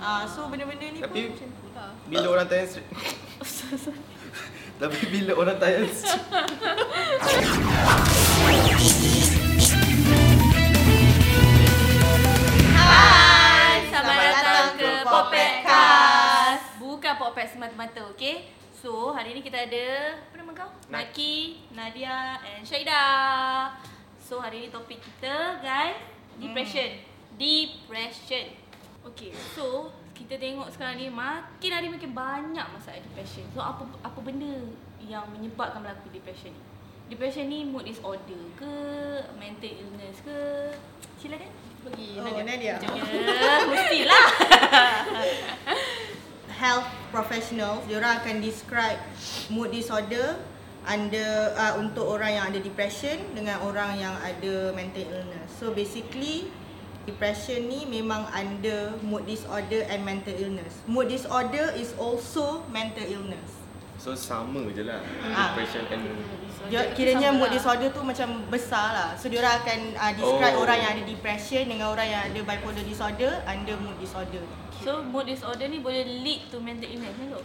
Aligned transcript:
Ah, 0.00 0.24
so 0.24 0.48
benda-benda 0.48 0.86
ni 0.86 0.98
Tapi- 0.98 1.28
pun 1.28 1.36
macam 1.36 1.48
tu 1.52 1.68
lah. 1.70 1.90
Bila 2.08 2.26
orang 2.30 2.46
tanya 2.48 2.64
straight 2.66 2.88
Tapi 4.80 4.98
bila 5.06 5.32
orang 5.36 5.56
tanya 5.60 5.84
straight 5.86 7.30
Hai, 12.50 13.86
selamat, 13.86 14.10
Selamat 14.10 14.16
datang 14.18 14.42
datang 14.42 14.68
ke 14.72 14.82
ke 14.82 14.90
Popetcast. 15.04 16.64
Bukan 16.78 17.14
Popet 17.14 17.46
semata-mata, 17.46 18.00
okey? 18.10 18.36
So, 18.72 19.12
hari 19.12 19.36
ni 19.36 19.44
kita 19.44 19.60
ada 19.60 19.86
apa 20.16 20.34
nama 20.34 20.52
kau? 20.56 20.70
Nak- 20.88 21.12
Naki, 21.12 21.34
Nadia 21.70 22.16
and 22.40 22.64
Syaida. 22.64 23.04
So, 24.18 24.40
hari 24.40 24.64
ni 24.64 24.68
topik 24.70 24.98
kita 24.98 25.60
guys, 25.60 26.00
depression. 26.36 26.90
Depression. 27.36 28.59
Okey, 29.00 29.32
so 29.56 29.88
kita 30.12 30.36
tengok 30.36 30.68
sekarang 30.68 31.00
ni 31.00 31.08
makin 31.08 31.70
hari 31.72 31.88
makin 31.88 32.12
banyak 32.12 32.66
masalah 32.68 33.00
depression. 33.00 33.48
So, 33.56 33.64
apa 33.64 33.88
apa 34.04 34.18
benda 34.20 34.60
yang 35.00 35.24
menyebabkan 35.32 35.80
berlaku 35.80 36.12
depression 36.12 36.52
ni? 36.52 36.62
Depression 37.08 37.48
ni 37.48 37.64
mood 37.64 37.88
disorder 37.88 38.44
ke, 38.60 38.74
mental 39.40 39.72
illness 39.72 40.20
ke? 40.20 40.38
Silakan. 41.16 41.48
Pergi 41.80 42.20
oh, 42.20 42.44
Nadia. 42.44 42.76
Ya, 42.76 43.64
mestilah. 43.72 44.26
Health 46.60 46.92
professionals, 47.08 47.80
diorang 47.88 48.20
akan 48.20 48.44
describe 48.44 49.00
mood 49.48 49.72
disorder 49.72 50.36
under 50.84 51.56
uh, 51.56 51.80
untuk 51.80 52.04
orang 52.04 52.36
yang 52.36 52.44
ada 52.52 52.60
depression 52.60 53.16
dengan 53.32 53.64
orang 53.64 53.96
yang 53.96 54.12
ada 54.20 54.76
mental 54.76 55.08
illness. 55.08 55.48
So 55.56 55.72
basically 55.72 56.52
depression 57.10 57.66
ni 57.66 57.82
memang 57.84 58.24
under 58.30 58.94
mood 59.02 59.26
disorder 59.26 59.82
and 59.86 60.00
mental 60.00 60.32
illness. 60.32 60.78
Mood 60.86 61.10
disorder 61.10 61.74
is 61.74 61.90
also 61.98 62.62
mental 62.70 63.02
illness. 63.02 63.58
So 64.00 64.16
sama 64.16 64.64
je 64.72 64.86
lah 64.86 65.02
Ah. 65.28 65.52
Depression 65.52 65.84
and 65.92 66.04
Dia, 66.68 66.92
kiranya 66.92 67.32
Sama 67.32 67.38
mood 67.40 67.50
lah. 67.50 67.56
disorder 67.56 67.88
tu 67.90 68.00
macam 68.00 68.28
besar 68.48 68.86
lah. 68.92 69.08
So 69.16 69.28
diorang 69.28 69.60
akan 69.60 69.78
uh, 69.92 70.12
describe 70.14 70.56
Oh. 70.56 70.64
orang 70.64 70.78
yang 70.78 70.90
ada 70.96 71.04
depression 71.04 71.62
dengan 71.66 71.86
orang 71.90 72.08
yang 72.08 72.22
ada 72.30 72.40
bipolar 72.40 72.84
disorder 72.84 73.32
under 73.44 73.76
mood 73.76 73.96
disorder. 73.98 74.40
So 74.80 75.02
mood 75.02 75.26
disorder 75.26 75.68
ni 75.68 75.82
boleh 75.82 76.04
lead 76.24 76.48
to 76.48 76.62
mental 76.62 76.88
illness 76.88 77.12
kan 77.12 77.26
tu? 77.28 77.40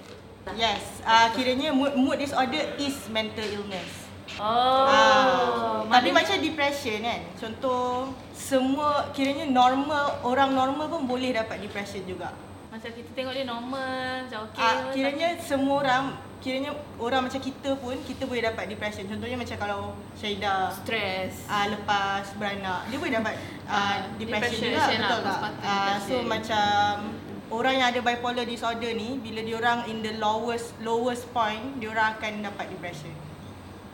Yes, 0.55 1.02
uh, 1.02 1.33
kiranya 1.33 1.73
mood, 1.73 1.97
mood 1.97 2.22
disorder 2.22 2.61
is 2.77 2.94
mental 3.09 3.44
illness. 3.44 4.04
Oh. 4.36 4.86
Ah, 4.88 5.88
tapi 5.88 6.11
macam 6.11 6.36
depression 6.39 7.00
kan. 7.00 7.19
Contoh 7.39 8.11
semua 8.36 9.09
kiranya 9.16 9.47
normal 9.47 10.19
orang 10.22 10.52
normal 10.52 10.91
pun 10.91 11.08
boleh 11.08 11.31
dapat 11.33 11.64
depression 11.64 12.03
juga. 12.03 12.36
macam 12.75 12.91
kita 12.91 13.08
tengok 13.16 13.31
dia 13.31 13.47
normal, 13.47 14.28
macam 14.28 14.39
okey. 14.52 14.59
Ah, 14.59 14.75
kiranya 14.91 15.30
semua 15.39 15.75
orang 15.80 16.03
kiranya 16.44 16.75
orang 17.00 17.25
macam 17.25 17.39
kita 17.39 17.72
pun 17.80 17.95
kita 18.03 18.28
boleh 18.28 18.44
dapat 18.44 18.67
depression. 18.67 19.08
Contohnya 19.08 19.39
macam 19.39 19.56
kalau 19.56 19.81
Syaida 20.19 20.75
stress. 20.83 21.47
uh, 21.47 21.72
lepas 21.72 22.36
beranak 22.36 22.83
dia 22.91 22.97
boleh 23.00 23.16
dapat 23.16 23.33
uh, 23.66 24.11
depression, 24.19 24.75
depression 24.75 25.00
juga 25.00 25.08
betul 25.08 25.19
tak? 25.23 25.39
Uh, 25.63 25.95
so 26.03 26.13
macam 26.28 27.16
orang 27.47 27.73
yang 27.80 27.88
ada 27.95 28.00
bipolar 28.03 28.44
disorder 28.44 28.91
ni 28.91 29.23
bila 29.23 29.39
dia 29.39 29.56
orang 29.56 29.80
in 29.88 30.03
the 30.03 30.11
lowest 30.19 30.75
lowest 30.83 31.23
point 31.31 31.80
dia 31.80 31.88
orang 31.95 32.19
akan 32.19 32.44
dapat 32.44 32.67
depression. 32.75 33.16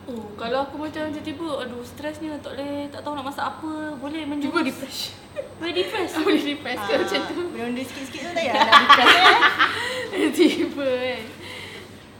Oh, 0.02 0.34
kalau 0.34 0.66
aku 0.66 0.82
macam 0.82 1.14
tiba-tiba 1.14 1.62
aduh 1.62 1.78
stresnya 1.86 2.34
tak 2.42 2.58
boleh 2.58 2.90
tak 2.90 3.06
tahu 3.06 3.14
nak 3.14 3.22
masak 3.30 3.46
apa, 3.46 3.94
boleh 4.02 4.26
menjurus 4.26 4.50
Tiba 4.50 4.66
depression. 4.66 5.14
Boleh 5.62 5.74
depress. 5.78 6.10
Boleh 6.26 6.42
depress 6.42 6.80
ke 6.82 6.92
macam 6.98 7.20
tu? 7.22 7.34
Ah, 7.38 7.46
Benda-benda 7.54 7.82
sikit-sikit 7.86 8.20
tu 8.20 8.30
tak 8.34 8.34
payah 8.34 8.54
dah 8.58 8.72
depress 8.82 9.14
eh. 9.14 10.30
Tiba 10.36 10.88
kan. 10.90 11.22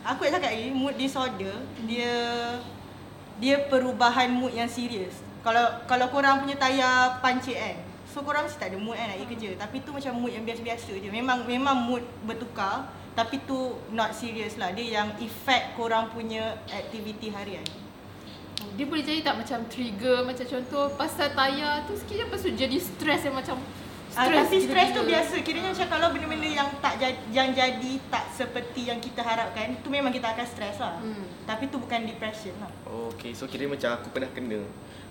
Aku 0.02 0.20
nak 0.26 0.32
cakap 0.38 0.50
lagi 0.54 0.70
mood 0.70 0.94
disorder 0.94 1.56
dia 1.86 2.14
dia 3.42 3.56
perubahan 3.66 4.30
mood 4.30 4.54
yang 4.54 4.70
serius. 4.70 5.18
Kalau 5.42 5.82
kalau 5.90 6.06
korang 6.14 6.46
punya 6.46 6.54
tayar 6.54 7.18
pancit 7.18 7.58
kan. 7.58 7.76
So 8.06 8.22
korang 8.22 8.46
mesti 8.46 8.62
tak 8.62 8.70
ada 8.70 8.78
mood 8.78 8.94
kan 8.94 9.10
nak 9.10 9.18
pergi 9.18 9.30
kerja. 9.34 9.50
Tapi 9.58 9.76
tu 9.82 9.90
macam 9.90 10.12
mood 10.22 10.30
yang 10.30 10.46
biasa-biasa 10.46 10.92
je. 11.02 11.08
Memang 11.10 11.42
memang 11.42 11.74
mood 11.74 12.06
bertukar 12.22 12.86
tapi 13.12 13.44
tu 13.44 13.76
not 13.92 14.16
serious 14.16 14.56
lah. 14.56 14.72
Dia 14.72 15.02
yang 15.02 15.08
effect 15.20 15.76
korang 15.76 16.08
punya 16.12 16.56
aktiviti 16.72 17.28
harian. 17.28 17.64
Dia 18.78 18.86
boleh 18.86 19.02
jadi 19.02 19.20
tak 19.26 19.42
macam 19.42 19.66
trigger 19.68 20.22
macam 20.22 20.46
contoh 20.46 20.94
pasal 20.94 21.34
tayar 21.34 21.82
tu 21.84 21.98
sikit 21.98 22.24
je 22.24 22.24
tu 22.30 22.50
jadi 22.54 22.78
stres 22.78 23.26
yang 23.26 23.34
macam 23.34 23.58
Ah, 24.12 24.28
tapi 24.28 24.56
stres 24.58 24.88
tu 24.90 25.02
biasa. 25.02 25.34
Kiranya 25.40 25.70
macam 25.70 25.88
kalau 25.88 26.08
benda-benda 26.10 26.44
yang 26.46 26.68
tak 26.78 26.94
jadi, 26.96 27.18
yang 27.28 27.48
jadi 27.50 27.92
tak 28.06 28.24
seperti 28.30 28.86
yang 28.86 28.98
kita 28.98 29.20
harapkan, 29.20 29.76
tu 29.78 29.88
memang 29.88 30.08
kita 30.08 30.28
akan 30.28 30.44
stres 30.44 30.76
lah. 30.76 30.96
Hmm. 30.98 31.24
Tapi 31.42 31.66
tu 31.66 31.76
bukan 31.76 32.04
depression 32.04 32.52
lah. 32.58 32.68
Oh, 32.84 33.08
okay, 33.08 33.32
so 33.32 33.44
kira 33.44 33.64
macam 33.64 33.94
aku 33.94 34.08
pernah 34.10 34.28
kena 34.28 34.60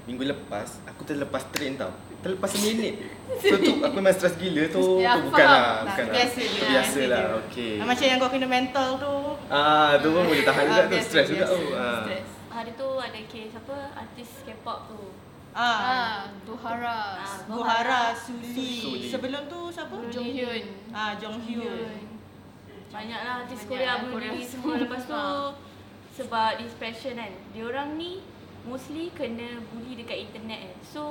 Minggu 0.01 0.25
lepas, 0.25 0.81
aku 0.83 1.05
terlepas 1.05 1.45
train 1.53 1.77
tau 1.77 1.93
Terlepas 2.19 2.49
seminit 2.49 3.05
So 3.37 3.53
tu 3.55 3.77
aku 3.77 3.93
memang 3.93 4.09
stres 4.09 4.33
gila 4.33 4.65
tu, 4.67 4.97
Ya, 4.97 5.13
tu 5.13 5.29
bukan 5.29 5.45
lah 5.45 5.85
bukan 5.85 6.05
lah. 6.09 6.13
biasa 6.17 6.39
je, 6.39 6.49
Tu 6.49 6.57
biasa 6.57 6.71
biasa 6.73 6.99
lah, 7.05 7.21
je. 7.21 7.37
okay 7.37 7.73
Ah, 7.77 7.85
Macam 7.85 8.05
yang 8.09 8.17
kau 8.17 8.31
kena 8.33 8.47
mental 8.49 8.89
tu. 8.97 9.15
Ah, 9.45 9.93
tu 10.01 10.09
pun 10.09 10.25
boleh 10.25 10.41
tahan 10.41 10.63
juga 10.65 10.81
Ah, 10.81 10.89
tu, 10.89 10.97
stres 10.99 11.25
juga 11.27 11.45
tu 11.45 11.61
ah. 11.77 12.01
Stres. 12.03 12.27
Hari 12.49 12.71
tu 12.73 12.87
ada 12.91 13.19
kes 13.23 13.51
apa 13.55 13.75
artis 13.95 14.29
K-pop 14.41 14.79
tu. 14.89 14.99
Ah. 15.51 15.79
Ah, 15.83 16.17
Duhara. 16.47 17.19
Ah, 17.19 17.37
Gohara, 17.43 18.01
Suli. 18.15 18.79
Suli. 18.79 19.07
Sebelum 19.11 19.51
tu 19.51 19.67
siapa? 19.67 19.91
Jong 20.07 20.31
Hyun. 20.31 20.63
Ah, 20.95 21.11
Jong 21.19 21.43
Hyun. 21.43 22.07
Banyaklah 22.91 23.47
artis 23.47 23.63
Banyak 23.63 23.71
Korea 23.71 23.87
lah, 23.87 23.95
bunuh 24.03 24.13
Korea 24.15 24.31
diri 24.35 24.43
semua. 24.47 24.73
lepas 24.79 25.01
tu 25.07 25.15
Ah. 25.15 25.51
sebab 26.11 26.49
depression 26.59 27.15
kan. 27.15 27.31
Diorang 27.51 27.95
ni 27.95 28.19
mostly 28.63 29.11
kena 29.11 29.59
bully 29.71 29.95
dekat 29.95 30.27
internet 30.27 30.59
kan. 30.71 30.75
So 30.83 31.03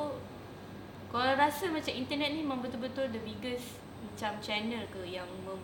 kalau 1.09 1.37
rasa 1.37 1.69
macam 1.69 1.93
internet 1.93 2.33
ni 2.33 2.41
memang 2.45 2.61
betul-betul 2.61 3.09
the 3.13 3.21
biggest 3.21 3.81
macam 4.01 4.41
channel 4.41 4.85
ke 4.89 5.05
yang 5.05 5.29
mem, 5.45 5.61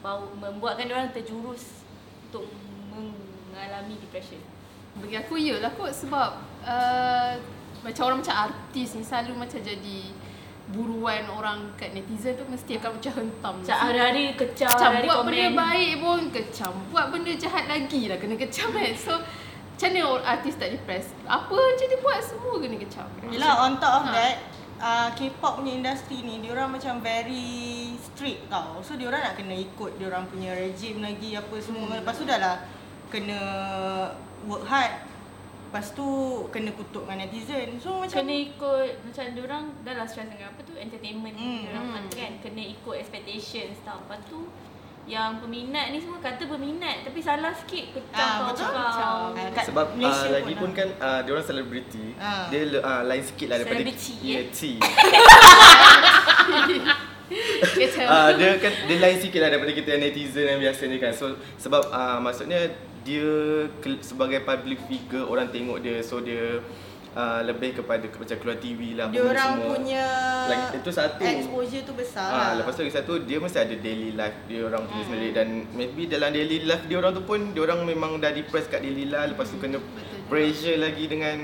bau, 0.00 0.28
membuatkan 0.36 0.88
diorang 0.88 1.12
terjurus 1.12 1.84
untuk 2.28 2.48
mengalami 2.92 3.96
depression. 4.00 4.40
Bagi 5.00 5.16
aku 5.16 5.36
iyalah 5.36 5.72
kot 5.72 5.92
sebab 5.92 6.36
uh, 6.64 7.32
macam 7.82 8.02
orang 8.06 8.18
macam 8.22 8.36
artis 8.48 8.88
ni 8.94 9.02
selalu 9.02 9.34
macam 9.36 9.58
jadi 9.58 10.00
buruan 10.72 11.26
orang 11.28 11.74
kat 11.74 11.90
netizen 11.92 12.38
tu 12.38 12.46
mesti 12.46 12.78
akan 12.78 12.90
macam 12.96 13.12
hentam. 13.18 13.54
Macam 13.60 13.76
hari-hari 13.76 14.24
kecam, 14.38 14.70
Macam 14.70 14.88
hari-hari 14.88 15.06
buat 15.10 15.18
komen. 15.18 15.28
benda 15.28 15.48
baik 15.58 15.92
pun 15.98 16.20
kecam. 16.30 16.72
Buat 16.88 17.06
benda 17.10 17.32
jahat 17.34 17.64
lagi 17.66 18.02
lah 18.06 18.16
kena 18.16 18.34
kecam 18.38 18.68
kan. 18.70 18.94
So 18.96 19.14
macam 19.72 19.88
mana 19.90 20.00
orang 20.06 20.26
artis 20.30 20.54
tak 20.54 20.70
depress? 20.70 21.10
Apa 21.26 21.58
je 21.74 21.84
dia 21.90 21.98
buat 21.98 22.22
semua 22.22 22.54
kena 22.56 22.76
kecam. 22.78 23.06
Yelah, 23.26 23.54
on 23.60 23.72
top 23.76 23.92
of 23.98 24.04
Ha. 24.06 24.14
that, 24.14 24.36
uh, 24.78 25.08
K-pop 25.10 25.58
punya 25.58 25.74
industri 25.74 26.22
ni, 26.22 26.38
diorang 26.38 26.70
macam 26.70 27.02
very 27.02 27.90
strict 27.98 28.46
tau. 28.46 28.78
So, 28.78 28.94
diorang 28.94 29.18
nak 29.18 29.34
kena 29.34 29.58
ikut 29.58 29.98
diorang 29.98 30.30
punya 30.30 30.54
regime 30.54 31.02
lagi, 31.02 31.34
apa 31.34 31.58
semua. 31.58 31.90
Hmm. 31.90 31.98
Lepas 31.98 32.14
tu 32.14 32.22
dah 32.22 32.38
lah 32.38 32.56
kena 33.10 33.38
work 34.46 34.62
hard. 34.64 34.92
Lepas 35.72 35.88
tu 35.90 36.04
kena 36.52 36.68
kutuk 36.70 37.08
dengan 37.08 37.24
netizen. 37.24 37.80
So, 37.80 37.96
macam 37.96 38.12
kena 38.20 38.34
ikut 38.44 38.92
macam 39.02 39.24
diorang 39.32 39.64
dah 39.80 39.94
lah 39.94 40.04
stress 40.04 40.28
dengan 40.28 40.52
apa 40.52 40.60
tu 40.60 40.76
entertainment 40.76 41.32
Hmm. 41.32 41.48
hmm. 41.48 41.60
diorang 41.64 41.84
Hmm. 41.86 41.94
kata 41.98 42.12
kan 42.14 42.32
kena 42.38 42.62
ikut 42.68 42.94
expectations 42.94 43.80
tau 43.80 43.96
lepas 43.98 44.20
tu 44.22 44.52
yang 45.02 45.40
peminat 45.40 45.90
ni 45.90 45.98
semua 45.98 46.20
kata 46.20 46.46
peminat 46.46 47.02
tapi 47.02 47.18
salah 47.18 47.50
sikit 47.50 47.90
kecam 47.90 48.12
Ah, 48.14 48.36
kau 48.38 48.54
betul. 48.54 48.68
kau. 48.68 49.18
Ah, 49.32 49.48
kat 49.50 49.64
Sebab 49.66 49.86
Malaysia 49.96 50.28
uh, 50.28 50.32
lagi 50.36 50.52
pun 50.54 50.68
lah. 50.68 50.76
kan 50.76 50.88
uh, 50.94 51.20
dia 51.24 51.30
orang 51.32 51.48
selebriti. 51.48 52.06
Ah. 52.14 52.46
Dia 52.46 52.60
uh, 52.78 53.02
lain 53.02 53.22
sikit 53.24 53.46
lah 53.48 53.56
daripada 53.58 53.80
Celebrity, 53.82 54.14
Ya, 54.22 54.38
eh? 54.38 54.46
T. 54.46 54.60
Kecam. 57.72 58.06
Ah, 58.06 58.30
dia 58.30 58.60
kan 58.60 58.72
dia 58.84 58.96
lain 59.00 59.16
sikit 59.16 59.40
lah 59.40 59.48
daripada 59.48 59.72
kita 59.72 59.88
yang 59.90 60.02
netizen 60.04 60.44
yang 60.46 60.60
biasa 60.60 60.82
ni 60.84 60.96
kan. 60.98 61.10
So 61.10 61.32
sebab 61.56 61.88
uh, 61.88 62.20
maksudnya 62.20 62.68
dia 63.02 63.28
sebagai 64.00 64.40
public 64.40 64.78
figure 64.82 65.24
orang 65.24 65.48
tengok 65.48 65.78
dia 65.78 65.98
so 66.00 66.18
dia 66.18 66.62
uh, 67.12 67.40
lebih 67.40 67.74
kepada 67.74 68.04
ke- 68.04 68.14
macam 68.16 68.36
keluar 68.36 68.56
TV 68.56 68.94
lah 68.94 69.06
diorang 69.08 69.50
semua. 69.56 69.68
punya 69.68 70.06
Lagi, 70.44 70.78
itu 70.78 70.90
satu. 70.90 71.20
exposure 71.20 71.82
tu 71.82 71.92
besar 71.92 72.24
Ah, 72.24 72.32
lah. 72.32 72.50
lepas 72.58 72.72
tu 72.72 72.80
lagi 72.80 72.94
satu 72.94 73.12
dia 73.20 73.36
mesti 73.36 73.58
ada 73.60 73.74
daily 73.76 74.10
life 74.12 74.38
dia 74.46 74.60
orang 74.62 74.82
punya 74.84 74.98
Hmm. 74.98 75.08
sendiri 75.08 75.30
dan 75.32 75.48
maybe 75.72 76.02
dalam 76.06 76.30
daily 76.30 76.62
life 76.62 76.84
dia 76.84 76.96
orang 76.96 77.12
tu 77.12 77.22
pun 77.22 77.40
dia 77.48 77.60
orang 77.60 77.82
memang 77.82 78.16
dah 78.16 78.30
depressed 78.30 78.68
kat 78.68 78.80
daily 78.80 79.06
life 79.06 79.28
lepas 79.28 79.46
tu 79.46 79.58
kena 79.58 79.76
Betul. 79.76 80.18
pressure 80.28 80.78
lagi 80.78 81.04
dengan 81.04 81.38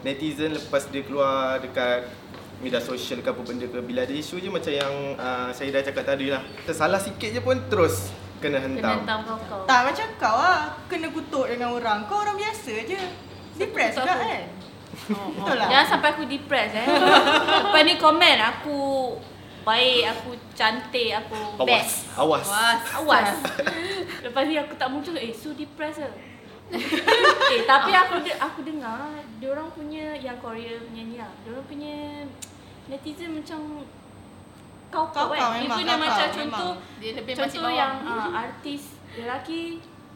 netizen 0.00 0.50
lepas 0.52 0.86
dia 0.86 1.00
keluar 1.00 1.58
dekat 1.58 2.08
media 2.58 2.76
sosial 2.78 3.18
ke 3.18 3.28
apa 3.28 3.40
benda 3.40 3.64
ke 3.64 3.80
bila 3.80 4.02
ada 4.02 4.12
isu 4.12 4.36
je 4.36 4.48
macam 4.48 4.68
yang 4.70 4.92
uh, 5.14 5.48
saya 5.48 5.70
dah 5.70 5.82
cakap 5.82 6.04
tadi 6.04 6.28
lah 6.28 6.44
tersalah 6.62 6.98
sikit 6.98 7.30
je 7.30 7.40
pun 7.40 7.56
terus 7.66 8.12
kena 8.40 8.58
kena 8.58 8.66
hentam 8.66 8.96
hentam 9.04 9.20
kau 9.28 9.36
kau 9.46 9.62
Tak 9.68 9.80
macam 9.86 10.06
kau 10.16 10.36
lah 10.40 10.72
Kena 10.88 11.08
kutuk 11.12 11.44
dengan 11.46 11.76
orang 11.76 12.08
Kau 12.08 12.24
orang 12.24 12.36
biasa 12.40 12.72
je 12.88 12.98
Depressed 13.60 14.00
kutuk 14.00 14.08
juga 14.08 14.24
kan 14.24 14.42
Betul 15.10 15.56
lah 15.56 15.68
jangan 15.70 15.86
sampai 15.86 16.08
aku 16.12 16.22
depressed 16.26 16.76
eh 16.76 16.86
lepas 17.64 17.82
ni 17.86 17.94
komen 17.96 18.38
aku 18.42 18.78
baik, 19.60 20.02
aku 20.08 20.30
cantik, 20.56 21.12
aku 21.12 21.36
Awas. 21.60 21.68
best. 21.68 21.96
Awas. 22.16 22.46
Awas. 22.48 22.80
Awas. 22.96 23.28
Lepas 24.24 24.42
ni 24.48 24.56
aku 24.56 24.72
tak 24.76 24.88
muncul, 24.88 25.12
eh 25.20 25.32
so 25.36 25.52
depressed 25.52 26.00
ke? 26.00 26.10
eh 27.54 27.62
tapi 27.68 27.92
aku 27.92 28.22
de- 28.24 28.40
aku 28.40 28.62
dengar 28.62 29.10
dia 29.42 29.48
orang 29.50 29.68
punya 29.74 30.14
yang 30.16 30.38
Korea 30.38 30.80
punya 30.80 31.02
ni 31.04 31.16
lah. 31.20 31.30
Dia 31.44 31.50
orang 31.52 31.66
punya 31.66 32.24
netizen 32.88 33.36
macam 33.36 33.84
Kau-kau 35.02 35.26
kan. 35.30 35.40
memang, 35.56 35.62
Even 35.72 35.82
yang 35.82 35.96
kau-kau, 35.96 36.04
macam 36.06 36.26
memang. 36.30 36.60
contoh 36.60 36.72
Dia 36.96 37.10
lebih 37.12 37.32
contoh 37.34 37.60
bawah. 37.62 37.72
yang 37.74 37.92
uh, 38.02 38.28
artis 38.36 38.82
lelaki 39.12 39.60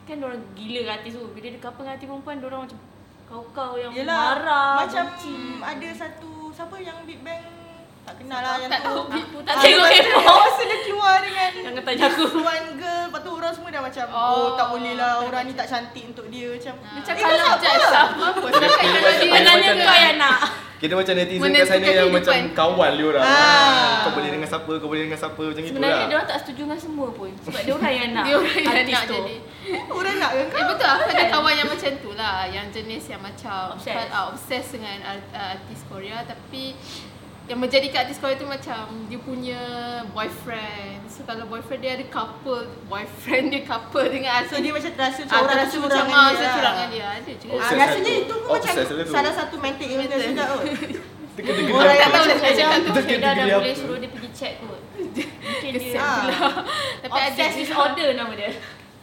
kan 0.02 0.16
orang 0.20 0.40
gila 0.52 0.80
artis 0.90 1.12
tu. 1.12 1.24
Bila 1.28 1.46
dia 1.46 1.58
couple 1.58 1.80
dengan 1.80 1.94
artis 1.94 2.06
perempuan 2.06 2.34
dia 2.36 2.46
orang 2.46 2.62
macam 2.62 2.78
kau-kau 3.24 3.72
yang 3.74 3.90
Yelah, 3.90 4.20
marah. 4.36 4.72
macam 4.80 5.04
benci. 5.08 5.34
ada 5.58 5.88
satu 5.96 6.30
siapa 6.50 6.76
yang 6.76 6.96
Big 7.02 7.20
Bang 7.20 7.40
tak 8.04 8.20
kenal 8.20 8.36
lah 8.38 8.60
yang 8.60 8.68
Tak 8.68 8.80
tu. 8.80 8.88
tahu 8.90 9.00
Aku 9.08 9.38
tak 9.40 9.54
Ah, 9.54 9.62
tengok 9.64 9.80
lepas 9.82 9.96
tu- 9.96 10.12
K-pop. 10.12 10.28
Lepas 10.36 10.52
tu 10.52 10.62
dia 10.62 10.78
keluar 10.78 11.14
dengan 11.18 11.50
Jangan 11.56 11.82
tanya 11.82 12.04
aku. 12.06 12.24
One 12.36 12.68
girl 12.76 13.02
Lepas 13.02 13.20
tu 13.24 13.30
orang 13.32 13.52
semua 13.54 13.68
dah 13.70 13.80
macam 13.80 14.04
Oh, 14.06 14.20
Oh, 14.20 14.48
tak 14.52 14.66
boleh 14.68 14.92
lah 14.94 15.12
tak 15.14 15.24
Orang 15.24 15.42
ni 15.42 15.52
tak 15.54 15.66
cantik 15.66 16.04
untuk 16.06 16.26
dia 16.28 16.46
Macam 16.52 16.74
Macam 16.84 17.00
Eh, 17.10 17.22
kalau 17.24 17.32
kau 17.34 17.48
Macam 17.48 17.72
siapa? 17.72 17.88
sama 17.88 18.24
apa? 18.28 18.44
Cakap 18.44 18.60
Kira- 18.60 18.76
kalau 18.76 18.84
kira 18.84 18.92
dia 18.92 19.08
macam- 19.08 19.16
Sebenarnya 19.16 19.56
macam- 19.72 19.88
kau 19.88 19.96
yang 19.98 20.16
nak. 20.20 20.38
Kita 20.84 20.94
macam 21.00 21.14
netizen 21.16 21.48
kat 21.48 21.64
sana 21.64 21.86
yang 21.88 22.12
macam 22.12 22.34
kawal 22.52 22.92
dia 22.92 23.06
orang. 23.08 23.24
Ah. 23.24 24.04
Kau 24.04 24.12
boleh 24.12 24.30
dengan 24.36 24.48
siapa, 24.48 24.72
kau 24.76 24.88
boleh 24.92 25.02
dengan 25.08 25.16
siapa 25.16 25.40
macam 25.40 25.62
itu 25.64 25.70
Sebenarnya 25.72 25.96
lah. 25.96 26.08
dia 26.12 26.16
orang 26.20 26.28
tak 26.28 26.38
setuju 26.44 26.60
dengan 26.68 26.80
semua 26.84 27.08
pun. 27.08 27.30
Sebab 27.40 27.60
dia 27.64 27.72
orang 27.72 27.94
yang 27.96 28.10
nak. 28.12 28.24
Dia 28.28 28.34
orang 28.36 28.54
yang 28.60 28.86
nak 28.92 29.04
tu. 29.08 29.14
jadi. 29.16 29.36
Orang 29.96 30.16
nak 30.20 30.30
ke 30.36 30.42
Eh 30.44 30.64
betul 30.68 30.88
aku 30.92 31.04
ada 31.08 31.24
kawan 31.32 31.54
yang 31.56 31.68
macam 31.72 31.90
tu 32.04 32.10
lah 32.12 32.44
Yang 32.44 32.66
jenis 32.76 33.04
yang 33.08 33.22
macam 33.24 33.72
Obsessed. 33.72 33.96
obsessed, 33.96 34.12
uh, 34.12 34.24
obsessed 34.28 34.70
dengan 34.76 34.96
art, 35.08 35.24
uh, 35.32 35.56
artis 35.56 35.80
Korea 35.88 36.20
Tapi 36.28 36.76
yang 37.44 37.60
menjadikan 37.60 38.02
artis 38.02 38.16
Korea 38.16 38.34
tu 38.34 38.48
macam 38.48 39.04
Dia 39.04 39.20
punya 39.20 39.60
boyfriend 40.10 41.04
So 41.06 41.22
kalau 41.22 41.44
boyfriend 41.44 41.80
dia 41.80 41.92
ada 41.92 42.06
couple 42.08 42.64
Boyfriend 42.84 43.52
dia 43.52 43.62
couple 43.62 44.08
dengan 44.08 44.40
artis 44.40 44.48
So 44.48 44.58
dia 44.58 44.72
macam 44.72 44.90
terasa 44.90 45.18
macam 45.20 45.28
Ah, 45.28 45.40
orang 45.40 45.52
terasa 45.52 45.74
curang 45.74 45.84
macam 45.84 46.04
dengan 46.04 46.16
ah, 46.16 46.24
dia 46.24 46.34
saya 46.34 46.48
lah. 46.48 46.54
curang 46.56 46.74
dengan 46.74 46.90
dia 46.90 47.06
Ada 47.06 47.32
juga 47.34 47.52
Ah, 47.54 47.70
rasanya 47.76 48.00
tu. 48.08 48.16
itu 48.16 48.34
pun 48.34 48.48
macam 48.48 48.72
lah 48.72 49.06
salah 49.06 49.32
satu 49.34 49.54
mental 49.58 49.86
illness 49.86 50.22
juga 50.24 50.44
kot. 50.46 50.64
Orang 51.74 51.96
yang 51.98 52.10
tahu 52.10 52.24
macam 52.24 52.38
dah 52.40 52.54
cakap 52.54 52.78
tu. 52.80 52.90
Kena 53.04 53.28
dah 53.28 53.44
boleh 53.58 53.74
suruh 53.74 53.98
dia 53.98 54.08
pergi 54.08 54.30
check 54.32 54.54
kot. 54.60 54.80
Mungkin 54.96 55.68
dia 55.68 55.72
Kesian 55.74 56.00
Ah. 56.00 56.16
pula 56.16 56.38
Tapi 57.02 57.18
ada 57.20 57.44
disorder 57.52 58.08
nama 58.14 58.32
dia. 58.32 58.50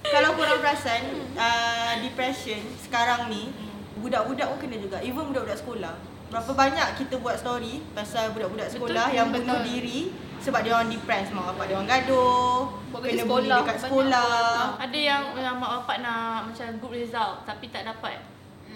Kalau 0.02 0.30
korang 0.34 0.58
perasan 0.58 1.02
uh, 1.38 1.94
depression 2.02 2.58
sekarang 2.80 3.30
ni 3.30 3.54
budak-budak 4.00 4.50
pun 4.50 4.58
kena 4.60 4.82
juga. 4.82 4.98
Even 5.00 5.30
budak-budak 5.30 5.62
sekolah. 5.62 5.94
Berapa 6.32 6.52
banyak 6.54 6.88
kita 6.96 7.16
buat 7.18 7.36
story 7.36 7.84
pasal 7.92 8.32
budak-budak 8.32 8.68
sekolah 8.70 9.06
Betul, 9.06 9.18
yang 9.20 9.28
betul. 9.30 9.44
bunuh 9.44 9.60
diri 9.62 10.00
sebab 10.40 10.60
dia 10.60 10.74
orang 10.74 10.90
depressed 10.90 11.30
mak 11.30 11.44
bapak 11.46 11.66
dia 11.66 11.76
orang 11.76 11.90
gaduh, 11.92 12.58
Buat 12.90 13.00
kena 13.04 13.12
bully 13.22 13.22
sekolah, 13.22 13.58
dekat 13.60 13.68
banyak. 13.70 13.84
sekolah. 13.84 14.32
Ada 14.80 15.00
yang 15.00 15.24
yang 15.38 15.56
mak 15.56 15.72
bapak 15.78 15.98
nak 16.00 16.20
macam 16.48 16.66
good 16.80 16.94
result 16.98 17.36
tapi 17.44 17.66
tak 17.68 17.84
dapat 17.86 18.16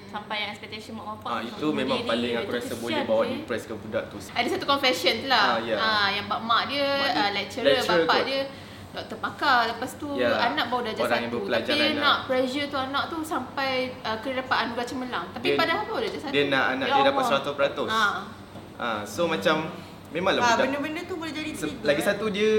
sampai 0.05 0.35
yang 0.37 0.49
expectation 0.51 0.93
mak 0.93 1.07
bapak. 1.09 1.31
Macam 1.33 1.47
itu 1.49 1.55
bunuh 1.61 1.73
memang 1.73 1.97
diri. 1.97 2.09
paling 2.11 2.33
aku 2.37 2.51
rasa 2.53 2.73
boleh 2.75 3.01
bawa 3.03 3.21
eh. 3.21 3.29
depress 3.33 3.63
ke 3.63 3.73
budak 3.73 4.03
tu. 4.07 4.17
Ada 4.29 4.47
satu 4.51 4.65
confession 4.65 5.13
tu 5.17 5.27
lah 5.27 5.45
Ah, 5.47 5.57
ya. 5.59 5.75
ah, 5.75 6.07
Yang 6.09 6.25
mak 6.27 6.39
dia, 6.39 6.43
Mak 6.43 6.63
dia 6.67 6.85
uh, 6.85 7.29
lecturer, 7.33 7.65
lecturer 7.73 8.03
bapak 8.03 8.13
kot. 8.13 8.25
dia 8.25 8.41
Doktor 8.95 9.17
pakar 9.19 9.59
Lepas 9.67 9.91
tu 9.95 10.07
Ya, 10.15 10.31
anak 10.41 10.65
baru 10.67 10.81
darjah 10.85 11.03
orang 11.03 11.21
satu 11.21 11.39
Tapi 11.45 11.63
dia 11.69 11.85
lah. 11.85 11.91
nak 11.97 12.17
pressure 12.25 12.67
tu 12.67 12.77
anak 12.77 13.03
tu 13.07 13.17
Sampai 13.21 13.69
uh, 14.01 14.17
kena 14.19 14.39
dapat 14.39 14.57
anugerah 14.61 14.87
cemerlang 14.87 15.25
Tapi 15.29 15.45
Dia- 15.45 15.57
padahal 15.57 15.83
baru 15.83 15.99
darjah 16.01 16.21
satu 16.21 16.33
Dia 16.33 16.43
nak 16.47 16.65
anak 16.71 16.85
Ya 16.85 16.93
dia 16.93 17.03
dapat 17.05 17.23
Allah. 17.25 17.41
100%. 17.43 17.87
ah. 17.87 18.13
Ah, 18.75 18.99
so 19.03 19.23
macam 19.25 19.71
memanglah 20.11 20.39
Ah, 20.41 20.47
budak 20.53 20.65
benda-benda 20.65 21.01
tu 21.03 21.15
boleh 21.15 21.31
jadi 21.31 21.51
trigger. 21.53 21.79
lagi 21.81 21.97
eh. 21.97 22.05
satu 22.05 22.25
dia 22.29 22.51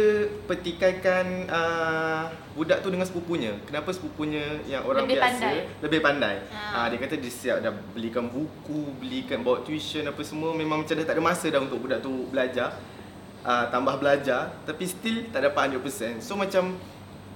petikaikan 0.47 1.25
uh, 1.47 2.23
budak 2.53 2.81
tu 2.81 2.89
dengan 2.89 3.05
sepupunya. 3.05 3.53
Kenapa 3.63 3.89
sepupunya 3.91 4.41
yang 4.65 4.81
orang 4.83 5.05
Lebih 5.05 5.17
biasa 5.19 5.29
pandai. 5.39 5.57
lebih 5.81 6.01
pandai? 6.01 6.37
Ah. 6.49 6.73
Ah. 6.75 6.87
dia 6.89 6.99
kata 6.99 7.15
dia 7.17 7.29
siap 7.31 7.57
dah 7.59 7.73
belikan 7.93 8.27
buku, 8.27 8.97
belikan 8.97 9.41
bawa 9.41 9.61
tuition 9.61 10.05
apa 10.05 10.21
semua 10.21 10.53
memang 10.53 10.81
macam 10.81 10.95
dah 10.95 11.05
tak 11.05 11.17
ada 11.17 11.23
masa 11.23 11.47
dah 11.47 11.61
untuk 11.61 11.81
budak 11.81 12.01
tu 12.01 12.29
belajar. 12.29 12.77
Uh, 13.47 13.71
tambah 13.71 13.95
belajar 13.97 14.51
tapi 14.67 14.83
still 14.85 15.31
tak 15.31 15.39
dapat 15.41 15.71
100%. 15.73 16.19
So 16.19 16.35
macam 16.35 16.75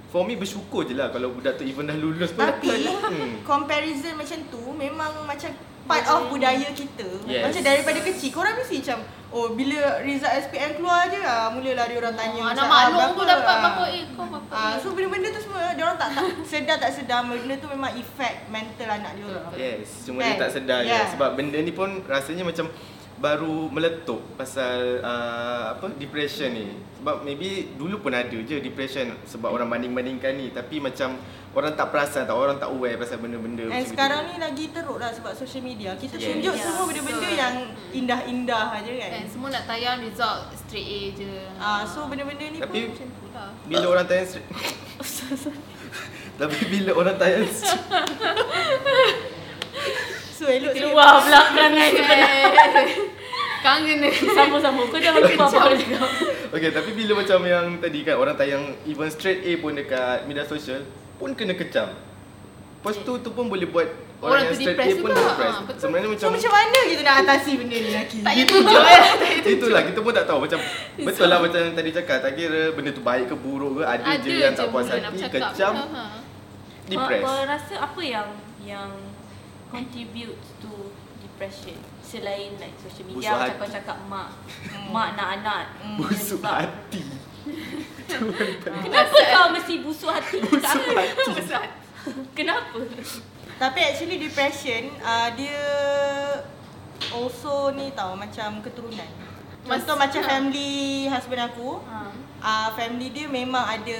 for 0.07 0.21
me 0.21 0.35
bersyukur 0.35 0.83
je 0.83 0.91
lah 0.91 1.07
kalau 1.07 1.31
budak 1.31 1.55
tu 1.55 1.63
even 1.63 1.87
dah 1.87 1.95
lulus 1.95 2.29
pun. 2.29 2.43
Tapi 2.43 2.67
hmm. 3.07 3.33
comparison 3.41 4.11
macam 4.13 4.39
tu 4.45 4.59
memang 4.75 5.23
macam 5.23 5.55
part 5.81 6.03
of 6.05 6.27
budaya 6.27 6.67
kita. 6.69 7.07
Yes. 7.23 7.47
Macam 7.47 7.61
daripada 7.63 7.99
kecil 8.01 8.27
korang 8.29 8.53
mesti 8.53 8.83
macam 8.83 8.99
oh 9.31 9.55
bila 9.55 9.79
result 10.03 10.35
SPM 10.43 10.75
keluar 10.75 11.07
je 11.07 11.15
ah 11.17 11.47
mulalah 11.47 11.87
dia 11.87 11.97
orang 11.97 12.11
tanya 12.13 12.35
Oh, 12.35 12.45
macam, 12.45 12.59
anak 12.59 12.67
maklum 12.67 12.91
berapa? 12.91 13.15
pun 13.15 13.25
dapat 13.25 13.47
Ah. 13.47 13.59
berapa 13.61 13.83
eh 13.89 14.03
kau 14.11 14.25
berapa 14.27 14.51
Ah, 14.51 14.73
so 14.75 14.91
benda-benda 14.91 15.27
tu 15.31 15.41
semua 15.41 15.71
dia 15.71 15.81
orang 15.81 15.95
tak, 15.95 16.09
tak 16.11 16.27
sedar 16.51 16.75
tak 16.77 16.91
sedar 16.91 17.19
benda 17.23 17.55
tu 17.55 17.67
memang 17.67 17.91
effect 17.95 18.37
mental 18.47 18.89
anak 18.91 19.11
dia 19.15 19.23
orang. 19.25 19.51
Yes, 19.55 19.87
cuma 20.03 20.19
Kan? 20.19 20.27
dia 20.27 20.41
tak 20.43 20.51
sedar 20.51 20.79
je 20.83 20.91
Yeah. 20.91 21.07
sebab 21.07 21.29
benda 21.33 21.55
ni 21.57 21.71
pun 21.71 22.03
rasanya 22.05 22.43
macam 22.43 22.67
baru 23.21 23.69
meletup 23.69 24.17
pasal 24.33 24.97
uh, 24.99 25.77
apa 25.77 25.93
depression 25.93 26.49
ni. 26.49 26.73
Sebab 26.97 27.21
maybe 27.21 27.47
dulu 27.71 27.97
pun 27.99 28.11
ada 28.11 28.33
je 28.33 28.57
depression 28.57 29.13
sebab 29.23 29.49
orang 29.51 29.65
banding-bandingkan 29.67 30.33
ni 30.33 30.49
tapi 30.49 30.77
macam 30.77 31.17
orang 31.51 31.73
tak 31.73 31.89
perasan 31.89 32.23
tak 32.23 32.33
orang 32.33 32.55
tak 32.55 32.69
aware 32.69 32.93
pasal 32.95 33.17
benda-benda 33.17 33.65
And 33.67 33.83
sekarang 33.83 34.25
ni 34.25 34.37
lagi 34.37 34.69
teruk 34.69 34.97
lah 34.97 35.09
sebab 35.09 35.33
social 35.33 35.61
media. 35.61 35.93
Kita 35.95 36.15
Yes. 36.15 36.29
tunjuk 36.31 36.51
Yeah. 36.51 36.63
semua 36.63 36.83
benda-benda 36.83 37.21
Betul. 37.23 37.37
yang 37.37 37.55
indah-indah 37.91 38.65
aja 38.75 38.91
kan. 38.91 39.09
Kan 39.11 39.25
semua 39.27 39.49
nak 39.49 39.63
tayang 39.65 39.97
result 39.99 40.39
straight 40.55 40.87
A 40.87 41.01
je 41.11 41.31
Ah, 41.55 41.81
so 41.83 42.05
benda-benda 42.05 42.45
ni 42.47 42.57
Tapi- 42.57 42.85
pun 42.87 42.93
Macam 42.95 43.09
tu 43.11 43.27
lah 43.31 43.49
bila 43.63 43.85
orang 43.87 44.05
tanya 44.05 44.25
straight 44.25 44.49
Tapi 46.39 46.57
bila 46.67 46.91
orang 46.95 47.15
tanya 47.17 47.37
straight 47.45 47.85
so 50.31 50.45
elok 50.47 50.73
sikit. 50.73 50.89
Luar 50.89 51.21
belakang 51.21 51.71
kan 53.61 53.85
Kangen 53.85 54.01
Sama-sama 54.37 54.81
Kau 54.89 54.97
jangan 54.97 55.21
lupa 55.21 55.43
apa 55.45 55.57
aku 55.69 55.77
cakap 55.77 56.09
Okay, 56.51 56.67
tapi 56.67 56.91
bila 56.91 57.23
macam 57.23 57.39
yang 57.47 57.79
tadi 57.79 58.03
kan 58.03 58.19
orang 58.19 58.35
tayang 58.35 58.75
even 58.83 59.07
straight 59.07 59.39
A 59.47 59.55
pun 59.55 59.71
dekat 59.71 60.27
media 60.27 60.43
sosial 60.43 60.83
pun 61.15 61.31
kena 61.31 61.55
kecam. 61.55 61.95
Lepas 61.95 62.99
tu 63.07 63.13
tu 63.23 63.29
pun 63.31 63.47
boleh 63.47 63.71
buat 63.71 63.87
Orang 64.19 64.43
orang, 64.43 64.51
yang 64.51 64.59
straight 64.59 64.75
A 64.75 64.99
pun 64.99 65.09
juga. 65.15 65.31
depressed. 65.31 65.55
Ah, 65.55 65.63
betul. 65.63 65.79
Sebenarnya 65.79 66.07
So 66.07 66.11
macam 66.11 66.29
macam 66.35 66.51
mana 66.51 66.79
kita 66.83 67.01
nak 67.07 67.15
atasi 67.23 67.51
benda 67.55 67.77
ni 67.79 67.91
lagi? 67.95 68.17
Tak 68.19 68.33
Itu 68.35 68.55
je. 68.59 69.49
Itulah 69.55 69.81
kita 69.87 69.99
pun 70.03 70.11
tak 70.11 70.25
tahu 70.27 70.39
macam 70.43 70.59
betul 71.07 71.27
lah 71.31 71.39
macam 71.39 71.59
yang 71.63 71.75
tadi 71.79 71.89
cakap 71.95 72.17
tak 72.19 72.31
kira 72.35 72.61
benda 72.75 72.89
tu 72.91 73.03
baik 73.05 73.25
ke 73.31 73.35
buruk 73.39 73.71
ke 73.79 73.83
ada, 73.87 74.03
Ada 74.03 74.19
je 74.19 74.33
yang 74.35 74.51
tak 74.51 74.67
puas 74.75 74.91
hati 74.91 75.23
kecam 75.31 75.73
pula, 75.79 75.87
ha. 75.95 76.03
depressed. 76.83 77.23
Kau 77.23 77.39
rasa 77.47 77.73
apa 77.79 78.01
yang 78.03 78.27
Yang 78.59 78.91
Contribute 79.71 80.35
to 80.59 80.91
Depression 81.41 81.73
Selain 82.05 82.53
like 82.61 82.77
social 82.77 83.05
media 83.09 83.33
Busuk 83.33 83.33
Macam 83.33 83.57
kau 83.57 83.69
cakap 83.73 83.97
mak 84.05 84.29
Mak 84.93 85.07
nak 85.17 85.27
anak 85.41 85.63
Busuk 85.97 86.37
Sebab- 86.37 86.61
hati. 86.61 87.01
Kenapa 88.85 89.17
kau 89.25 89.47
mesti 89.49 89.73
busuk 89.81 90.13
hati? 90.13 90.37
Busuk 90.37 90.61
Kenapa? 90.61 91.01
hati. 91.57 91.73
Kenapa? 92.37 92.77
Tapi 93.57 93.79
actually 93.81 94.21
depression 94.21 94.93
uh, 95.01 95.33
dia 95.33 95.57
also 97.09 97.73
ni 97.73 97.89
tau 97.91 98.13
macam 98.13 98.61
keturunan. 98.61 99.09
Contoh 99.61 99.95
Mas- 99.97 100.01
macam 100.09 100.21
ha. 100.21 100.29
family 100.29 100.73
husband 101.07 101.41
aku, 101.43 101.81
Ha. 101.81 101.97
uh, 102.41 102.69
family 102.73 103.09
dia 103.09 103.25
memang 103.25 103.61
ada 103.63 103.99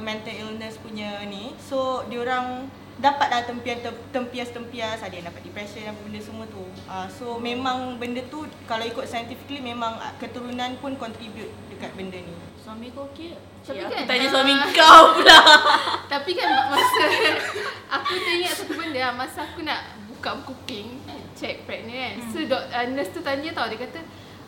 mental 0.00 0.32
illness 0.34 0.76
punya 0.76 1.24
ni. 1.24 1.52
So 1.56 2.04
diorang 2.08 2.68
dapatlah 3.00 3.48
tempias 3.48 3.80
tempias-tempias 4.12 5.00
ada 5.00 5.14
yang 5.14 5.26
dapat 5.26 5.42
depression 5.42 5.88
apa 5.88 6.00
benda 6.04 6.20
semua 6.20 6.44
tu. 6.46 6.60
Uh, 6.84 7.08
so 7.08 7.40
memang 7.40 7.96
benda 7.96 8.20
tu 8.28 8.44
kalau 8.68 8.84
ikut 8.84 9.08
scientifically 9.08 9.64
memang 9.64 9.96
uh, 9.96 10.12
keturunan 10.20 10.76
pun 10.78 10.94
contribute 11.00 11.50
dekat 11.72 11.92
benda 11.96 12.20
ni. 12.20 12.34
Suami 12.62 12.92
kau 12.94 13.08
okey? 13.10 13.34
Tapi 13.62 13.78
kan, 13.78 14.06
tanya 14.06 14.26
ah, 14.26 14.32
suami 14.34 14.52
kau 14.78 15.04
pula. 15.18 15.38
Tapi 16.06 16.30
kan 16.34 16.48
masa 16.70 17.02
Aku 17.98 18.12
teringat 18.18 18.52
satu 18.58 18.74
benda 18.74 18.98
lah 18.98 19.12
Masa 19.14 19.38
aku 19.46 19.62
nak 19.62 19.80
buka 20.10 20.38
buku 20.42 20.54
pink 20.66 20.90
Check 21.34 21.66
pregnant 21.66 21.94
kan 21.94 22.14
So 22.30 22.38
dok, 22.46 22.62
uh, 22.70 22.86
nurse 22.90 23.10
tu 23.10 23.20
tanya 23.22 23.50
tau 23.50 23.66
Dia 23.66 23.82
kata 23.82 24.00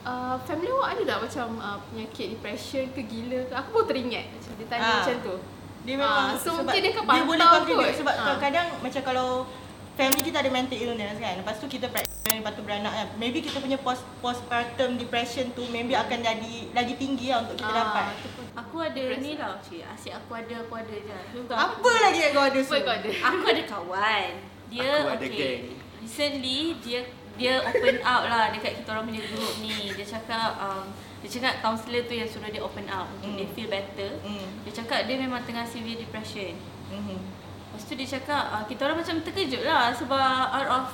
uh, 0.02 0.34
Family 0.46 0.70
awak 0.70 0.94
ada 0.94 1.02
tak 1.14 1.18
macam 1.26 1.46
uh, 1.58 1.78
Penyakit 1.90 2.26
depression 2.38 2.84
ke 2.94 3.02
gila 3.04 3.38
ke 3.50 3.54
Aku 3.54 3.68
baru 3.74 3.86
teringat 3.90 4.24
macam 4.30 4.50
Dia 4.56 4.66
tanya 4.70 4.82
Ah. 4.86 4.94
macam 5.02 5.16
tu 5.20 5.36
Dia 5.84 5.94
memang 5.94 6.32
Ah, 6.32 6.34
so 6.34 6.56
mungkin 6.56 6.80
dia 6.80 6.92
akan 6.92 7.04
dia 7.06 7.22
boleh 7.22 7.44
contribute 7.46 7.86
kot. 7.86 7.96
sebab 8.00 8.14
Ah. 8.14 8.24
kadang-kadang 8.24 8.66
macam 8.80 9.02
kalau 9.04 9.28
family 9.94 10.22
kita 10.24 10.36
ada 10.40 10.50
mental 10.50 10.74
illness 10.74 11.16
kan. 11.20 11.34
Lepas 11.38 11.56
tu 11.60 11.66
kita 11.68 11.86
pregnant 11.86 12.10
lepas 12.34 12.52
tu 12.52 12.62
beranak 12.64 12.90
kan. 12.90 13.06
Maybe 13.14 13.38
kita 13.38 13.60
punya 13.60 13.76
post 13.76 14.02
postpartum 14.18 14.96
depression 14.96 15.52
tu 15.52 15.62
maybe 15.68 15.92
akan 15.92 16.18
jadi 16.18 16.54
lagi 16.72 16.96
tinggi 16.96 17.28
lah 17.28 17.44
untuk 17.44 17.60
kita 17.60 17.68
Ah, 17.68 17.78
dapat. 17.84 18.04
Aku 18.56 18.76
ada 18.80 19.02
ni 19.20 19.36
tau 19.36 19.54
cik. 19.60 19.84
Asyik 19.84 20.14
aku 20.16 20.32
ada, 20.34 20.54
aku 20.58 20.74
ada 20.74 20.94
je. 20.94 21.14
Apa 21.46 21.68
aku. 21.68 21.84
lagi 21.84 22.18
yang 22.18 22.32
kau 22.32 22.44
ada 22.44 22.58
Apa 22.58 22.76
kau 22.80 22.94
ada 22.94 23.08
Aku 23.12 23.44
ada 23.44 23.62
kawan. 23.68 24.30
Dia 24.66 24.88
Aku 24.98 25.08
ada 25.12 25.20
okay. 25.20 25.36
geng. 25.36 25.62
Recently 26.00 26.60
dia 26.80 27.00
dia 27.34 27.58
open 27.62 27.98
out 28.06 28.24
lah 28.30 28.54
dekat 28.54 28.82
kita 28.82 28.88
orang 28.94 29.10
punya 29.10 29.22
group 29.26 29.54
ni. 29.58 29.90
Dia 29.94 30.06
cakap 30.06 30.58
um, 30.58 30.86
dia 31.24 31.28
cakap 31.40 31.64
kaunselor 31.64 32.04
tu 32.04 32.14
yang 32.14 32.28
suruh 32.28 32.52
dia 32.52 32.60
open 32.60 32.86
out 32.86 33.08
untuk 33.16 33.32
Hmm. 33.32 33.38
dia 33.40 33.48
feel 33.56 33.68
better. 33.72 34.10
Hmm. 34.22 34.46
Dia 34.68 34.72
cakap 34.84 35.08
dia 35.08 35.16
memang 35.16 35.40
tengah 35.42 35.64
severe 35.64 35.98
depression. 35.98 36.52
Mhm. 36.92 37.18
Lepas 37.74 37.82
tu 37.90 37.94
dia 37.98 38.06
cakap 38.06 38.44
uh, 38.54 38.64
kita 38.68 38.86
orang 38.86 39.02
macam 39.02 39.18
terkejut 39.24 39.62
lah 39.66 39.90
sebab 39.90 40.22
out 40.52 40.68
of 40.70 40.86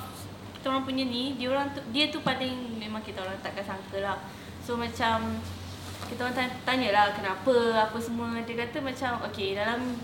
kita 0.57 0.65
orang 0.69 0.85
punya 0.85 1.05
ni 1.05 1.37
dia 1.37 1.49
orang 1.49 1.69
tu, 1.73 1.81
dia 1.93 2.09
tu 2.09 2.21
paling 2.21 2.77
memang 2.77 3.01
kita 3.05 3.21
orang 3.21 3.37
takkan 3.41 3.65
sangka 3.65 4.01
lah. 4.01 4.17
So 4.61 4.77
macam 4.77 5.41
kita 6.09 6.25
orang 6.25 6.37
tanya, 6.65 6.89
lah 6.89 7.05
kenapa 7.13 7.53
apa 7.87 7.97
semua 8.01 8.33
dia 8.41 8.55
kata 8.57 8.81
macam 8.81 9.21
okay 9.25 9.53
dalam 9.53 9.95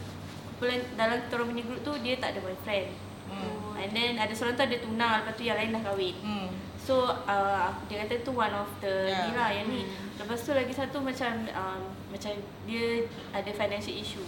dalam 0.98 1.18
kita 1.26 1.34
orang 1.38 1.50
punya 1.54 1.64
group 1.66 1.82
tu 1.82 1.94
dia 2.02 2.18
tak 2.18 2.36
ada 2.36 2.40
boyfriend. 2.46 3.07
Hmm. 3.38 3.78
And 3.78 3.90
then 3.92 4.12
ada 4.16 4.32
seorang 4.32 4.54
tu 4.54 4.64
ada 4.64 4.78
tunang 4.78 5.12
lepas 5.18 5.34
tu 5.34 5.44
yang 5.44 5.56
lain 5.56 5.70
dah 5.72 5.84
kahwin. 5.84 6.16
Hmm. 6.20 6.48
So 6.78 6.94
uh, 7.06 7.68
dia 7.86 8.02
kata 8.02 8.22
tu 8.22 8.32
one 8.32 8.50
of 8.50 8.70
the 8.80 9.06
Yeah. 9.06 9.24
ni 9.24 9.32
lah 9.34 9.50
yang 9.52 9.68
ni. 9.68 9.82
Lepas 10.16 10.40
tu 10.40 10.52
lagi 10.52 10.72
satu 10.72 10.98
macam 11.00 11.30
um, 11.48 11.82
macam 12.08 12.32
dia 12.64 12.86
ada 13.30 13.50
financial 13.50 13.94
issue. 13.94 14.24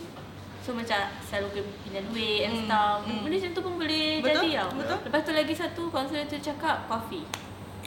So 0.60 0.72
macam 0.72 1.00
selalu 1.22 1.48
kena 1.56 1.72
pinjam 1.82 2.04
duit 2.08 2.39
and 2.44 2.54
Hmm, 2.54 2.63
stuff. 2.63 3.00
hmm. 3.01 3.22
Benda 3.24 3.36
macam 3.38 3.51
tu 3.51 3.62
pun 3.62 3.74
boleh 3.75 4.08
Betul, 4.20 4.34
jadi 4.44 4.50
tau. 4.56 4.70
betul. 4.75 4.98
Lepas 5.08 5.22
tu 5.22 5.32
lagi 5.34 5.54
satu 5.56 5.84
kaunselor 5.89 6.25
tu 6.25 6.38
cakap 6.38 6.78
coffee. 6.86 7.25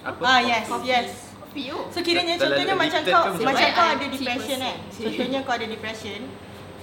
Apa? 0.02 0.18
Ah 0.20 0.40
yes, 0.40 0.66
Coffee. 0.66 0.88
yes. 0.88 1.10
Kopi 1.38 1.62
oh. 1.68 1.84
So 1.86 2.00
kiranya 2.00 2.34
contohnya 2.34 2.72
macam 2.74 3.00
kau 3.02 3.24
macam 3.38 3.66
kau 3.70 3.86
ada 3.92 4.04
depression 4.08 4.58
kan. 4.58 4.76
Contohnya 4.88 5.38
kau 5.42 5.52
ada 5.52 5.66
depression. 5.68 6.20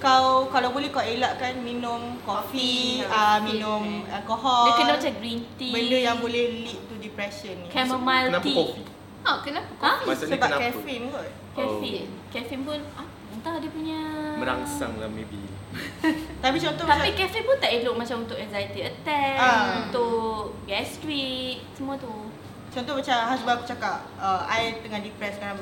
Kau 0.00 0.48
kalau 0.48 0.72
boleh 0.72 0.88
kau 0.88 0.98
elakkan 0.98 1.60
minum 1.60 2.16
kopi, 2.20 2.98
Coffee, 2.98 3.04
ah 3.04 3.36
coffee, 3.36 3.44
minum 3.52 3.84
eh. 4.02 4.16
alkohol. 4.16 4.64
Dia 4.64 4.72
kena 4.74 4.92
macam 4.96 5.12
green 5.14 5.40
tea. 5.54 5.70
benda 5.70 5.98
yang 6.00 6.16
boleh 6.18 6.44
lead 6.64 6.80
to 6.82 6.94
depression 6.96 7.54
ni. 7.54 7.68
chamomile 7.68 8.32
Kenapa 8.32 8.42
tea. 8.42 8.56
kopi? 8.56 8.82
Ah, 9.20 9.36
kenapa 9.38 9.68
Ha? 9.76 9.92
kopi? 9.94 10.06
Maksudnya 10.08 10.32
Sebab 10.32 10.48
kenapa? 10.48 10.62
caffeine 10.66 11.04
kot. 11.06 11.26
Caffeine. 11.52 12.08
Caffeine 12.28 12.62
pun 12.64 12.80
ah, 12.96 13.04
entah 13.30 13.54
dia 13.56 13.70
punya 13.70 14.00
Merangsang 14.36 14.92
lah 14.96 15.06
maybe. 15.06 15.40
Tapi 16.42 16.56
contoh 16.58 16.82
Tapi 16.82 16.96
macam 17.04 17.14
caffeine 17.14 17.44
pun 17.44 17.56
tak 17.60 17.70
elok 17.70 17.94
macam 17.94 18.16
untuk 18.24 18.36
anxiety 18.36 18.80
attack, 18.82 19.36
Ah. 19.36 19.84
untuk 19.84 20.56
gastric, 20.64 21.60
semua 21.76 21.94
tu. 21.94 22.32
Contoh 22.70 22.96
macam 22.96 23.16
husband 23.26 23.52
aku 23.52 23.66
cakap, 23.68 23.98
uh, 24.16 24.46
I 24.46 24.80
tengah 24.80 24.98
depressed 24.98 25.36
kan 25.36 25.58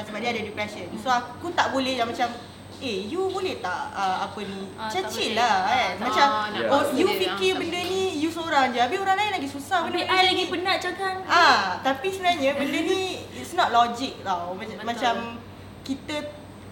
sebab 0.00 0.18
dia 0.18 0.30
ada 0.30 0.40
depression. 0.40 0.88
So 0.96 1.10
aku 1.10 1.52
tak 1.52 1.70
boleh 1.70 1.98
yang 1.98 2.06
macam 2.06 2.32
Eh, 2.78 3.08
you 3.08 3.24
boleh 3.26 3.56
tak 3.58 3.88
uh, 3.90 4.24
apa 4.24 4.36
ni? 4.38 4.68
Ah, 4.76 4.86
tak 4.86 5.08
chill 5.08 5.32
boleh. 5.32 5.40
lah 5.40 5.56
kan. 5.64 5.90
Ah, 5.90 6.02
Macam 6.02 6.26
nak 6.52 6.64
oh, 6.68 6.82
you 6.92 7.08
fikir 7.08 7.50
tak 7.50 7.58
benda 7.58 7.80
ni 7.82 8.02
you 8.16 8.28
seorang 8.28 8.68
je. 8.68 8.78
Habis 8.78 8.98
orang 8.98 9.16
lain 9.16 9.32
lagi 9.32 9.48
susah 9.48 9.78
Tapi 9.82 9.96
benda 9.96 10.12
I 10.12 10.22
lagi 10.26 10.44
penat 10.46 10.76
cakap. 10.78 11.14
Ah, 11.24 11.80
tapi 11.80 12.06
sebenarnya 12.08 12.50
benda 12.52 12.78
ni 12.78 13.00
it's 13.32 13.52
not 13.52 13.70
logic 13.70 14.20
tau. 14.20 14.52
Macam, 14.52 14.76
Betul. 14.76 14.84
macam 14.84 15.14
kita 15.82 16.14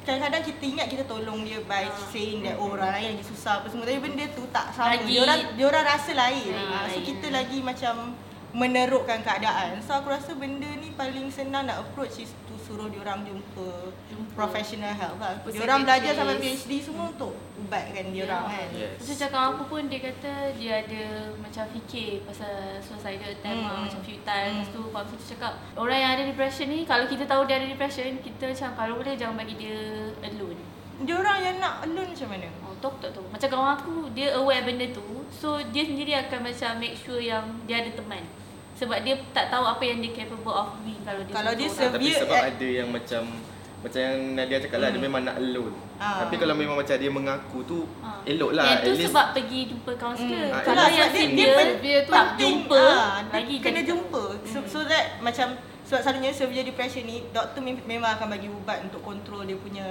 kadang-kadang 0.05 0.45
kita 0.45 0.65
ingat 0.67 0.87
kita 0.87 1.03
tolong 1.05 1.41
dia 1.43 1.65
by 1.65 1.83
Ah. 1.83 1.97
saying 2.11 2.45
that 2.45 2.61
oh, 2.61 2.69
orang 2.71 2.93
lain 2.93 3.17
lagi 3.17 3.25
susah 3.25 3.53
apa 3.59 3.67
semua 3.67 3.85
tapi 3.85 4.01
benda 4.03 4.25
tu 4.31 4.45
tak 4.51 4.67
sama. 4.71 4.93
Lagi- 4.93 5.09
Dia 5.09 5.19
orang 5.23 5.41
dia 5.57 5.65
orang 5.65 5.85
rasa 5.87 6.13
lain. 6.13 6.45
Ah, 6.53 6.69
Ah, 6.75 6.87
so 6.87 7.01
kita 7.01 7.27
lagi 7.31 7.59
macam 7.61 8.13
menerukkan 8.53 9.19
keadaan. 9.19 9.81
So 9.81 9.91
aku 9.95 10.09
rasa 10.09 10.31
benda 10.33 10.69
ni 10.75 10.93
paling 10.93 11.27
senang 11.29 11.65
nak 11.65 11.81
approach 11.81 12.21
is 12.21 12.31
suruh 12.65 12.89
dia 12.89 12.97
orang 12.99 13.21
jumpa, 13.23 13.69
Jumpa. 14.09 14.33
professional 14.33 14.89
help 14.91 15.17
lah. 15.17 15.37
Jumpa 15.37 15.49
Dia 15.51 15.61
orang 15.63 15.81
belajar 15.85 16.13
sampai 16.13 16.35
psychiatrist. 16.35 16.65
PhD 16.65 16.73
semua 16.81 17.05
untuk 17.07 17.33
ubatkan 17.55 18.05
dia 18.09 18.23
orang 18.25 18.45
kan. 18.47 18.69
Yes. 18.73 18.91
Lepas 18.95 19.05
tu 19.05 19.15
cakap 19.21 19.43
apa 19.47 19.63
pun 19.63 19.83
dia 19.85 20.01
kata 20.01 20.33
dia 20.55 20.73
ada 20.81 21.03
macam 21.37 21.65
fikir 21.71 22.09
pasal 22.25 22.53
suicidal 22.81 23.31
attempt 23.31 23.61
Hmm. 23.61 23.69
lah, 23.69 23.79
macam 23.85 24.01
futile. 24.01 24.49
Lepas 24.51 24.65
Hmm. 24.65 24.73
tu 24.73 24.83
kawan 24.89 25.05
tu 25.07 25.17
cakap 25.27 25.53
orang 25.75 25.99
yang 25.99 26.11
ada 26.13 26.23
depression 26.25 26.67
ni 26.67 26.81
kalau 26.83 27.05
kita 27.05 27.25
tahu 27.25 27.43
dia 27.45 27.57
ada 27.57 27.67
depression 27.67 28.09
kita 28.19 28.45
macam 28.49 28.69
kalau 28.75 28.95
boleh 28.97 29.15
jangan 29.15 29.37
bagi 29.37 29.55
dia 29.55 29.77
alone. 30.23 30.61
Dia 30.97 31.15
orang 31.15 31.39
yang 31.41 31.57
nak 31.59 31.75
alone 31.83 32.07
macam 32.09 32.29
mana? 32.31 32.49
Oh, 32.63 32.75
tahu 32.79 32.95
tak 32.99 33.11
tahu. 33.11 33.27
Macam 33.29 33.49
kawan 33.51 33.71
aku 33.75 33.93
dia 34.11 34.33
aware 34.33 34.63
benda 34.63 34.87
tu. 34.89 35.03
So 35.29 35.59
dia 35.69 35.83
sendiri 35.83 36.15
akan 36.17 36.47
macam 36.47 36.71
make 36.79 36.95
sure 36.95 37.19
yang 37.19 37.43
dia 37.67 37.83
ada 37.83 37.91
teman. 37.93 38.23
Sebab 38.85 38.99
dia 39.01 39.15
tak 39.33 39.47
tahu 39.49 39.65
apa 39.65 39.83
yang 39.83 39.99
dia 39.99 40.13
capable 40.15 40.53
of 40.53 40.69
doing 40.79 41.01
kalau 41.01 41.21
dia 41.23 41.33
Kalau 41.33 41.53
dia 41.55 41.67
seorang. 41.67 41.93
Tapi 41.95 42.05
Severe 42.07 42.21
sebab 42.21 42.37
at- 42.37 42.49
ada 42.51 42.69
yang 42.71 42.89
macam 42.91 43.23
macam 43.81 44.01
yang 44.01 44.17
Nadia 44.33 44.57
cakap 44.59 44.79
lah, 44.79 44.89
dia 44.89 44.97
Hmm. 44.97 45.07
memang 45.07 45.23
nak 45.23 45.37
alone. 45.37 45.77
Ah. 45.97 46.25
Tapi 46.25 46.35
kalau 46.37 46.55
memang 46.55 46.73
macam 46.75 46.97
dia 46.97 47.11
mengaku 47.11 47.59
tu, 47.65 47.79
Ah. 48.01 48.17
elok 48.25 48.53
lah. 48.53 48.65
Yang 48.67 48.73
tu 48.75 48.81
At 48.83 48.93
least 48.95 49.05
sebab 49.07 49.27
pergi 49.31 49.61
jumpa 49.67 49.93
kaunselor. 49.95 50.41
Hmm. 50.43 50.53
Ah, 50.53 50.63
Kalau 50.63 50.85
yang 50.87 51.11
dia- 51.11 51.29
dia 51.29 51.49
severe 51.53 51.73
dia 51.79 51.99
tu 52.01 52.11
tak 52.11 52.27
jumpa 52.35 52.81
ah, 52.81 53.17
dia 53.21 53.33
lagi 53.35 53.55
kena 53.59 53.73
jadi- 53.75 53.89
jumpa 53.91 54.23
so, 54.43 54.59
so 54.65 54.79
that 54.85 55.21
macam 55.21 55.47
sebab 55.83 56.01
selalunya 56.01 56.33
severe 56.33 56.65
depression 56.65 57.05
ni 57.05 57.29
doktor 57.29 57.61
mem- 57.61 57.85
memang 57.85 58.17
akan 58.17 58.29
bagi 58.31 58.49
ubat 58.49 58.81
untuk 58.83 59.01
control 59.03 59.45
dia 59.45 59.53
punya 59.55 59.85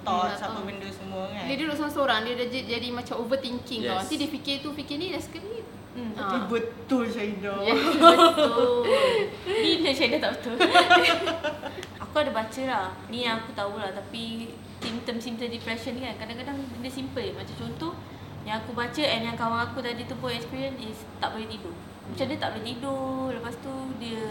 thoughts 0.00 0.38
Hmm, 0.38 0.46
apa 0.48 0.58
benda 0.62 0.86
semua 0.88 1.26
kan 1.28 1.42
Dia 1.44 1.56
duduk 1.56 1.74
seorang-seorang 1.74 2.18
dia 2.22 2.34
dah 2.36 2.46
jadi, 2.46 2.60
jadi 2.70 2.88
macam 2.92 3.14
overthinking 3.18 3.80
Yes. 3.80 3.90
tau. 3.90 3.98
Nanti 4.00 4.14
dia 4.16 4.28
fikir 4.30 4.54
tu 4.60 4.70
fikir 4.70 4.94
ni 4.96 5.10
dah 5.10 5.18
sekali. 5.18 5.58
Hmm. 5.90 6.14
tapi 6.14 6.38
Ah. 6.38 6.46
betul 6.46 7.02
Syahidah 7.10 7.58
Ya, 7.66 7.74
betul. 7.74 8.86
Bila 9.42 9.90
Syahida 9.90 10.18
tak 10.22 10.32
betul? 10.38 10.56
aku 12.02 12.14
ada 12.22 12.30
baca 12.30 12.62
lah. 12.66 12.86
Ni 13.10 13.26
yang 13.26 13.42
aku 13.42 13.50
tahu 13.54 13.78
lah. 13.78 13.90
Tapi 13.90 14.54
simptom-simptom 14.82 15.50
depression 15.50 15.98
ni 15.98 16.06
kan 16.06 16.14
kadang-kadang 16.18 16.58
benda 16.58 16.90
simple. 16.90 17.26
Macam 17.34 17.54
contoh 17.54 17.92
yang 18.42 18.62
aku 18.62 18.74
baca 18.74 19.02
and 19.02 19.22
yang 19.26 19.36
kawan 19.38 19.66
aku 19.66 19.78
tadi 19.82 20.06
tu 20.06 20.14
pun 20.18 20.30
experience 20.30 20.78
is 20.82 20.98
tak 21.22 21.34
boleh 21.34 21.46
tidur. 21.50 21.74
Macam 22.10 22.24
dia 22.26 22.38
tak 22.38 22.50
boleh 22.54 22.64
tidur. 22.66 23.26
Lepas 23.34 23.54
tu 23.62 23.72
dia 24.02 24.22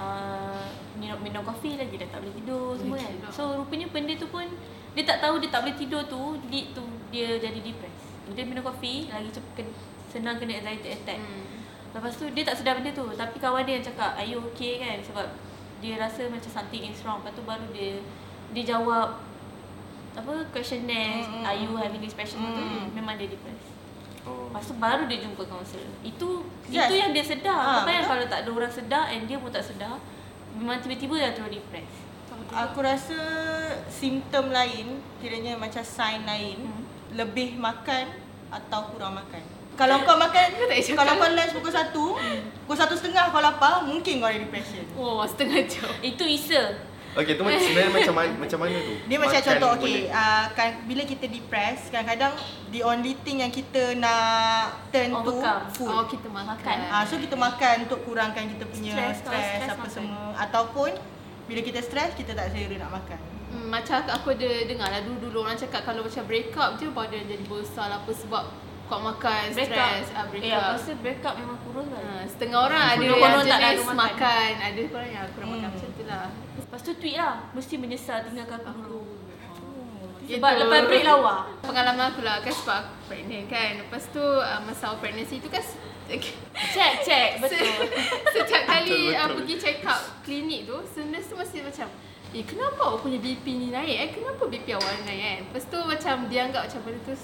uh, 0.00 0.64
minum, 0.96 1.20
minum 1.20 1.42
kopi 1.44 1.76
lagi 1.76 2.00
dah 2.00 2.08
tak 2.08 2.20
boleh 2.24 2.34
tidur 2.36 2.76
semua 2.80 2.96
kan. 2.96 3.12
So 3.32 3.60
rupanya 3.60 3.88
benda 3.92 4.16
tu 4.16 4.28
pun 4.32 4.44
dia 4.92 5.04
tak 5.08 5.24
tahu 5.24 5.40
dia 5.40 5.48
tak 5.48 5.64
boleh 5.64 5.76
tidur 5.76 6.04
tu 6.08 6.36
lead 6.48 6.72
tu 6.76 6.84
dia 7.12 7.36
jadi 7.36 7.60
depressed. 7.60 7.91
Dia 8.32 8.44
minum 8.44 8.62
kopi 8.62 9.06
lagi 9.06 9.30
cepat 9.30 9.66
senang 10.08 10.36
kena 10.36 10.58
anxiety 10.58 10.92
attack. 10.92 11.18
Hmm. 11.18 11.44
Lepas 11.92 12.12
tu 12.14 12.24
dia 12.30 12.40
tak 12.42 12.56
sedar 12.56 12.72
benda 12.72 12.88
tu 12.88 13.04
Tapi 13.04 13.36
kawan 13.36 13.68
dia 13.68 13.76
yang 13.76 13.84
cakap 13.84 14.16
Are 14.16 14.24
you 14.24 14.40
okay 14.42 14.80
kan 14.80 14.96
Sebab 14.96 15.28
dia 15.78 16.00
rasa 16.00 16.24
macam 16.24 16.48
something 16.48 16.88
is 16.88 17.04
wrong 17.04 17.20
Lepas 17.20 17.36
tu 17.36 17.44
baru 17.44 17.68
dia 17.68 18.00
Dia 18.50 18.64
jawab 18.66 19.20
Apa 20.12 20.40
questionnaire 20.48 21.20
Mm, 21.20 21.28
mm, 21.34 21.44
Are 21.44 21.52
you 21.52 21.68
mm. 21.68 21.76
having 21.76 22.00
depression 22.00 22.40
tu 22.40 22.48
Mm. 22.48 22.96
Memang 22.96 23.20
dia 23.20 23.28
depressed 23.28 23.76
Oh. 24.24 24.48
Lepas 24.48 24.64
tu 24.64 24.74
baru 24.78 25.04
dia 25.04 25.20
jumpa 25.20 25.44
kaunselor 25.44 25.92
Itu 26.00 26.48
Yes. 26.64 26.88
Itu 26.88 26.94
yang 26.96 27.12
dia 27.12 27.20
sedar 27.22 27.60
Kau 27.60 27.84
bayang 27.84 28.06
betul. 28.06 28.12
kalau 28.14 28.24
tak 28.24 28.38
ada 28.40 28.50
orang 28.54 28.72
sedar 28.72 29.04
And 29.10 29.28
dia 29.28 29.36
pun 29.36 29.50
tak 29.50 29.60
sedar 29.60 30.00
Memang 30.54 30.80
tiba-tiba 30.80 31.20
dah 31.20 31.32
terus 31.34 31.52
depressed 31.52 32.00
aku 32.52 32.80
rasa 32.80 33.16
simptom 33.86 34.48
lain 34.48 35.00
kiranya 35.18 35.56
macam 35.56 35.80
sign 35.80 36.24
lain 36.24 36.56
Hmm. 36.58 36.84
lebih 37.12 37.56
makan 37.56 38.08
atau 38.52 38.92
kurang 38.92 39.16
makan 39.16 39.40
kalau 39.72 40.04
kau 40.04 40.14
makan 40.14 40.46
kalau 40.92 41.12
kau 41.16 41.28
lunch 41.28 41.52
pukul 41.52 41.72
1 41.72 41.96
pukul 42.62 42.76
1 42.76 42.92
setengah 42.92 43.24
kau 43.28 43.40
lapar 43.40 43.80
mungkin 43.82 44.20
kau 44.20 44.28
ada 44.28 44.36
depression 44.36 44.84
Oh, 44.92 45.24
setengah 45.24 45.64
jam. 45.64 45.88
Itu 45.98 46.22
isa 46.22 46.92
Okay, 47.12 47.36
tu 47.36 47.44
macam- 47.44 47.60
sebenarnya 47.60 47.92
macam 47.92 48.14
mana, 48.14 48.30
macam 48.40 48.58
mana 48.58 48.76
tu? 48.78 48.94
Dia 49.04 49.16
macam 49.16 49.36
Makan 49.36 49.48
contoh 49.52 49.70
okey, 49.76 50.08
uh, 50.08 50.44
kan 50.56 50.68
bila 50.88 51.02
kita 51.04 51.28
depressed, 51.28 51.92
kadang-kadang 51.92 52.32
the 52.68 52.80
only 52.80 53.20
thing 53.20 53.44
yang 53.44 53.52
kita 53.52 53.92
nak 53.96 54.80
turn 54.88 55.12
Overcome. 55.12 55.60
to 55.68 55.76
food. 55.76 55.92
Oh, 55.92 56.04
kita 56.08 56.24
makan. 56.26 56.76
Ah, 56.88 57.04
so 57.04 57.20
kita 57.20 57.36
makan 57.36 57.84
untuk 57.84 58.00
kurangkan 58.02 58.48
kita 58.48 58.64
punya 58.64 58.96
Stress, 58.96 59.16
stress, 59.20 59.44
stress 59.46 59.68
apa 59.68 59.76
makan. 59.78 59.92
semua 59.92 60.24
ataupun 60.38 60.90
bila 61.44 61.60
kita 61.60 61.80
stress 61.80 62.16
kita 62.16 62.32
tak 62.32 62.48
selera 62.48 62.76
nak 62.80 62.96
makan. 62.96 63.20
Hmm, 63.52 63.68
macam 63.68 64.00
aku 64.02 64.32
ada 64.32 64.48
dengar 64.64 64.88
lah 64.88 65.00
dulu-dulu 65.02 65.44
orang 65.44 65.54
cakap 65.54 65.84
kalau 65.84 66.00
macam 66.00 66.24
break 66.24 66.50
up 66.54 66.72
je 66.74 66.88
badan 66.88 67.22
jadi 67.22 67.44
besar 67.44 67.86
lah 67.86 67.98
apa 67.98 68.08
sebab 68.10 68.44
kau 68.82 68.96
makan 68.98 69.44
Break 69.50 69.68
up 69.68 69.76
stress 69.94 70.06
ah, 70.10 70.24
break 70.26 70.42
Ya 70.42 70.52
up. 70.54 70.60
aku 70.62 70.72
rasa 70.74 70.92
break 70.96 71.20
up 71.20 71.34
memang 71.34 71.58
kurus 71.62 71.86
lah 71.86 72.00
Ha, 72.02 72.24
setengah 72.24 72.60
orang 72.62 72.82
ada 72.86 72.96
Konon-konon 72.98 73.20
yang 73.42 73.48
tak 73.50 73.60
jenis 73.70 73.84
makan. 73.84 73.96
makan. 73.98 74.50
ada 74.58 74.80
orang 74.90 75.10
yang 75.10 75.26
kurang 75.30 75.48
makan 75.50 75.60
Hmm. 75.62 75.74
macam 75.74 75.90
tu 75.90 76.02
lah. 76.06 76.26
Lepas 76.54 76.80
tu 76.80 76.92
tweet 76.94 77.16
lah 77.18 77.34
Mesti 77.52 77.74
menyesal 77.76 78.18
tinggalkan 78.22 78.60
aku 78.62 78.80
dulu 78.82 79.02
Itu- 80.22 80.32
Sebab 80.34 80.52
lepas 80.58 80.80
break 80.86 81.04
lawa 81.04 81.34
Pengalaman 81.60 82.04
aku 82.08 82.20
lah 82.20 82.36
kan 82.38 82.52
sebab 82.54 82.76
aku 82.78 82.92
pregnant 83.06 83.46
kan. 83.46 83.70
Lepas 83.78 84.02
tu 84.08 84.22
uh, 84.22 84.60
masa 84.62 84.96
pregnancy 84.96 85.36
tu 85.38 85.48
kan 85.48 85.60
Check 86.72 86.92
check 87.02 87.28
Betul 87.36 87.68
Setiap 88.30 88.62
kali 88.64 88.92
Betul, 89.08 89.12
uh, 89.14 89.24
betul. 89.26 89.36
pergi 89.38 89.54
check 89.58 89.78
up 89.82 90.00
klinik 90.22 90.64
tu, 90.64 90.76
nurse 91.02 91.26
tu 91.26 91.34
masih 91.34 91.60
macam 91.62 91.88
Eh 92.32 92.44
kenapa 92.48 92.80
awak 92.80 93.04
punya 93.04 93.20
BP 93.20 93.44
ni 93.60 93.68
naik 93.68 93.96
eh? 93.98 94.08
Kenapa 94.16 94.48
BP 94.48 94.72
awak 94.72 95.04
naik 95.04 95.20
kan? 95.20 95.38
Lepas 95.44 95.64
tu 95.68 95.78
macam 95.84 96.14
dia 96.32 96.40
anggap 96.48 96.62
macam 96.64 96.80
benda 96.84 97.00
tu 97.04 97.14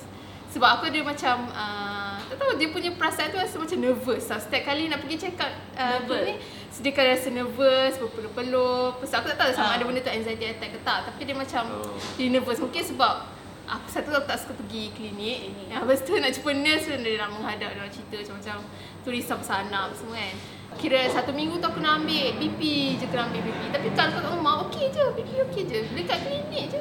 sebab 0.48 0.80
aku 0.80 0.88
ada 0.88 1.00
macam 1.04 1.44
uh, 1.52 2.16
tak 2.24 2.40
tahu 2.40 2.56
dia 2.56 2.72
punya 2.72 2.88
perasaan 2.96 3.28
tu 3.28 3.36
rasa 3.36 3.60
macam 3.60 3.78
nervous 3.84 4.32
lah. 4.32 4.40
Setiap 4.40 4.62
kali 4.64 4.88
nak 4.88 5.04
pergi 5.04 5.16
check 5.20 5.36
up 5.36 5.52
uh, 5.76 6.00
Nervous? 6.00 6.24
ni 6.24 6.34
sediakan 6.72 7.04
rasa 7.04 7.28
nervous, 7.28 7.92
berpeluh-peluh. 8.00 8.96
Lepas 8.96 9.12
aku 9.12 9.28
tak 9.28 9.38
tahu 9.44 9.50
sama 9.52 9.68
Ah. 9.72 9.76
ada 9.76 9.84
benda 9.84 10.00
tu 10.00 10.08
anxiety 10.08 10.48
attack 10.48 10.72
ke 10.72 10.80
tak. 10.80 11.04
Tapi 11.04 11.20
dia 11.28 11.36
macam 11.36 11.62
Oh. 11.68 11.96
dia 12.16 12.32
nervous. 12.32 12.56
Mungkin 12.60 12.80
sebab 12.84 13.36
Aku 13.68 13.84
satu 13.92 14.08
aku 14.16 14.24
tak 14.24 14.40
suka 14.40 14.56
pergi 14.64 14.88
klinik 14.96 15.52
lepas 15.68 16.00
tu 16.00 16.16
nak 16.16 16.32
jumpa 16.32 16.56
nurse 16.56 16.88
pun 16.88 17.04
Dia 17.04 17.20
nak 17.20 17.36
menghadap 17.36 17.68
Dia 17.76 17.84
nak 17.84 17.92
cerita 17.92 18.16
macam-macam 18.16 18.56
Tu 19.04 19.08
risau 19.12 19.36
pasal 19.36 19.68
anak 19.68 19.92
semua 19.92 20.16
kan 20.16 20.32
Kira 20.78 21.00
satu 21.04 21.30
minggu 21.30 21.58
tu 21.58 21.66
aku 21.66 21.78
nak 21.78 21.98
ambil 21.98 22.38
BP 22.38 22.60
je 22.94 23.06
kena 23.06 23.26
ambil 23.26 23.42
BP 23.42 23.60
Tapi 23.68 23.88
kalau 23.92 24.14
kat 24.14 24.30
rumah 24.30 24.54
okey 24.64 24.86
je 24.88 25.02
BP 25.12 25.30
okey 25.44 25.62
je 25.64 25.78
Dekat 25.92 26.18
klinik 26.20 26.64
je 26.68 26.80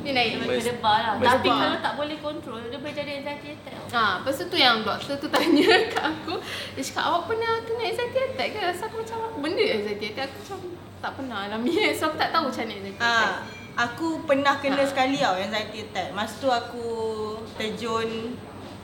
Dia 0.00 0.10
naik 0.12 0.30
Dia 0.36 0.46
Mesti- 0.48 0.68
debar 0.68 0.98
lah. 0.98 1.14
Tapi 1.16 1.48
kalau 1.48 1.78
tak 1.78 1.94
boleh 1.94 2.16
control, 2.18 2.60
dia 2.64 2.76
boleh 2.76 2.92
jadi 2.92 3.12
anxiety 3.18 3.48
attack. 3.52 3.74
Ha, 3.88 4.04
lepas 4.18 4.38
tu 4.40 4.56
yang 4.56 4.82
doktor 4.82 5.14
tu 5.16 5.28
tanya 5.28 5.64
kat 5.92 6.04
aku 6.04 6.34
Dia 6.74 6.82
cakap 6.82 7.04
awak 7.06 7.22
pernah 7.26 7.52
kena 7.62 7.82
anxiety 7.84 8.18
attack 8.26 8.48
ke? 8.50 8.58
Rasa 8.60 8.82
aku 8.84 8.96
macam 8.98 9.16
apa 9.20 9.36
benda 9.38 9.64
anxiety 9.64 10.06
attack 10.08 10.28
Aku 10.28 10.38
macam 10.40 10.58
tak 10.98 11.12
pernah 11.14 11.38
alami 11.44 11.70
So 11.98 12.02
aku 12.04 12.16
tak 12.16 12.30
tahu 12.30 12.42
macam 12.48 12.62
mana 12.64 12.74
anxiety 12.76 12.98
attack 12.98 13.06
Ah, 13.06 13.34
aku 13.78 14.06
pernah 14.24 14.54
kena 14.58 14.82
Ah. 14.82 14.88
sekali 14.88 15.16
tau 15.16 15.36
anxiety 15.36 15.78
attack. 15.84 16.08
Masa 16.10 16.34
tu 16.36 16.48
aku 16.48 16.86
terjun 17.54 18.34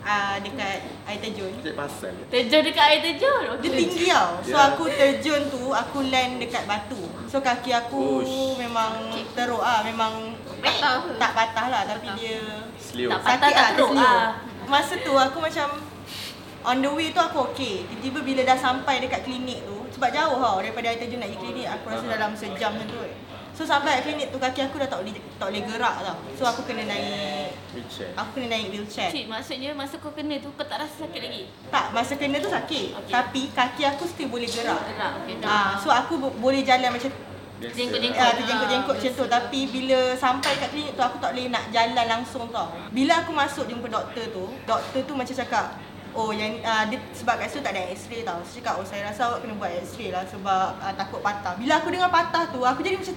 ah 0.05 0.37
dekat 0.37 0.79
air 1.03 1.19
terjun. 1.19 1.49
Cik 1.59 1.75
pasal. 1.75 2.13
Terjun 2.29 2.61
dekat 2.63 2.85
air 2.87 3.01
terjun. 3.03 3.43
Dia 3.57 3.57
Okay. 3.57 3.73
tinggi 3.75 4.05
tau. 4.07 4.31
So 4.43 4.53
Ya. 4.53 4.69
aku 4.69 4.85
terjun 4.87 5.43
tu 5.49 5.63
aku 5.67 5.99
land 6.05 6.33
dekat 6.39 6.65
batu. 6.65 7.01
So 7.25 7.41
kaki 7.41 7.73
aku 7.73 8.21
Ush. 8.21 8.55
memang 8.57 8.93
teruk 9.33 9.59
ah, 9.59 9.81
memang 9.81 10.37
Patah 10.61 10.95
ke? 11.03 11.17
tak 11.17 11.31
patah 11.33 11.67
lah 11.67 11.83
tapi 11.85 12.05
Patah. 12.07 12.17
dia 12.17 12.39
Seliu. 12.77 13.09
Tak 13.11 13.19
patah, 13.19 13.33
sakit 13.41 13.51
tak 13.51 13.65
ah, 13.65 13.73
teruk 13.75 13.91
terselur. 13.91 14.21
ah. 14.21 14.29
Masa 14.65 14.95
tu 14.99 15.13
aku 15.15 15.39
macam 15.39 15.69
on 16.63 16.77
the 16.79 16.91
way 16.91 17.09
tu 17.09 17.19
aku 17.19 17.39
okey. 17.51 17.85
Tiba-tiba 17.87 18.21
bila 18.23 18.41
dah 18.45 18.57
sampai 18.57 19.01
dekat 19.01 19.21
klinik 19.23 19.61
tu 19.63 19.77
sebab 19.91 20.09
jauh 20.11 20.37
tau 20.37 20.57
daripada 20.59 20.87
air 20.87 20.99
terjun 20.99 21.17
nak 21.19 21.29
pergi 21.29 21.41
klinik 21.43 21.67
aku 21.71 21.85
rasa 21.89 22.05
dalam 22.07 22.31
sejam 22.35 22.71
macam 22.73 22.87
tu. 22.87 22.97
kot. 22.99 23.13
So 23.55 23.63
sampai 23.63 24.03
kat 24.03 24.11
klinik 24.11 24.35
tu 24.35 24.39
kaki 24.43 24.67
aku 24.67 24.83
dah 24.83 24.91
tak 24.91 24.99
boleh 25.07 25.15
tak 25.39 25.47
boleh 25.47 25.63
gerak 25.63 25.95
tau. 26.03 26.19
So 26.35 26.43
aku 26.43 26.67
kena 26.67 26.91
naik 26.91 27.55
Wheelchair. 27.71 28.11
aku 28.19 28.29
kena 28.35 28.47
naik 28.51 28.67
wheelchair. 28.75 29.11
Cik, 29.15 29.31
maksudnya 29.31 29.71
masa 29.79 29.95
kau 30.03 30.11
kena 30.11 30.43
tu 30.43 30.51
kau 30.59 30.67
tak 30.67 30.83
rasa 30.83 31.07
sakit 31.07 31.21
lagi? 31.23 31.43
Tak, 31.71 31.95
masa 31.95 32.13
kena 32.19 32.43
tu 32.43 32.51
sakit. 32.51 32.87
Okey. 32.99 33.15
Tapi 33.15 33.43
kaki 33.55 33.83
aku 33.95 34.11
still 34.11 34.27
boleh 34.27 34.51
gerak. 34.51 34.83
Gerak, 34.91 35.13
okey. 35.23 35.35
Ah, 35.47 35.79
so 35.79 35.87
aku 35.87 36.19
bo- 36.19 36.35
boleh 36.43 36.67
jalan 36.67 36.91
macam 36.91 37.11
Biasa. 37.55 37.79
Jenggot-jenggot. 37.79 38.19
Ah, 38.19 38.35
terjengkut-jengkut 38.35 38.97
macam 38.99 39.13
tu 39.15 39.25
Tapi 39.31 39.61
bila 39.71 39.99
sampai 40.19 40.53
kat 40.59 40.69
klinik 40.75 40.99
tu 40.99 41.03
Aku 41.07 41.23
tak 41.23 41.39
boleh 41.39 41.47
nak 41.55 41.71
jalan 41.71 42.07
langsung 42.11 42.51
tau 42.51 42.75
Bila 42.91 43.23
aku 43.23 43.31
masuk 43.31 43.71
jumpa 43.71 43.87
doktor 43.87 44.27
tu 44.35 44.51
Doktor 44.67 45.01
tu 45.07 45.15
macam 45.15 45.31
cakap 45.31 45.79
Oh 46.19 46.35
yang 46.35 46.59
uh, 46.67 46.83
dia, 46.91 46.99
sebab 47.15 47.39
kat 47.39 47.47
situ 47.55 47.63
tak 47.63 47.79
ada 47.79 47.87
x-ray 47.95 48.27
tau 48.27 48.43
So 48.43 48.59
cakap 48.59 48.83
oh 48.83 48.87
saya 48.87 49.07
rasa 49.07 49.31
awak 49.31 49.47
kena 49.47 49.55
buat 49.55 49.71
x-ray 49.87 50.11
lah 50.11 50.27
Sebab 50.27 50.67
uh, 50.83 50.95
takut 50.99 51.23
patah 51.23 51.55
Bila 51.55 51.79
aku 51.79 51.95
dengar 51.95 52.11
patah 52.11 52.45
tu 52.51 52.59
Aku 52.59 52.83
jadi 52.83 52.99
macam 52.99 53.15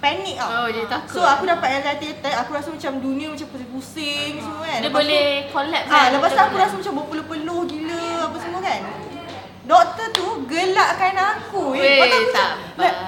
panik 0.00 0.34
tau 0.34 0.48
Oh, 0.50 0.66
jadi 0.66 0.86
takut. 0.86 1.12
So 1.12 1.20
aku 1.22 1.44
dapat 1.44 1.68
anxiety 1.76 2.06
attack 2.10 2.34
Aku 2.40 2.50
rasa 2.50 2.68
macam 2.68 2.92
dunia 2.98 3.28
macam 3.28 3.46
pusing-pusing 3.46 4.32
semua 4.36 4.64
kan 4.64 4.78
Dia 4.78 4.82
Lepas 4.82 5.00
tu- 5.00 5.06
boleh 5.06 5.26
collapse 5.48 5.86
Ah, 5.86 5.94
kan? 5.94 6.08
lepas 6.10 6.28
tu 6.28 6.34
Dia 6.34 6.44
aku 6.44 6.56
rasa 6.56 6.74
macam 6.74 6.92
berpeluh-peluh 6.96 7.60
gila 7.64 8.02
apa 8.22 8.36
semua 8.36 8.60
kan. 8.60 8.80
Doktor 9.62 10.06
tu 10.10 10.26
gelakkan 10.44 11.14
aku. 11.14 11.62
Eh. 11.72 12.00
Lepas 12.00 12.06
tu 12.06 12.16
Weh 12.16 12.18
aku 12.18 12.30
tak 12.32 12.50
macam, 12.50 12.80
like, 12.80 12.98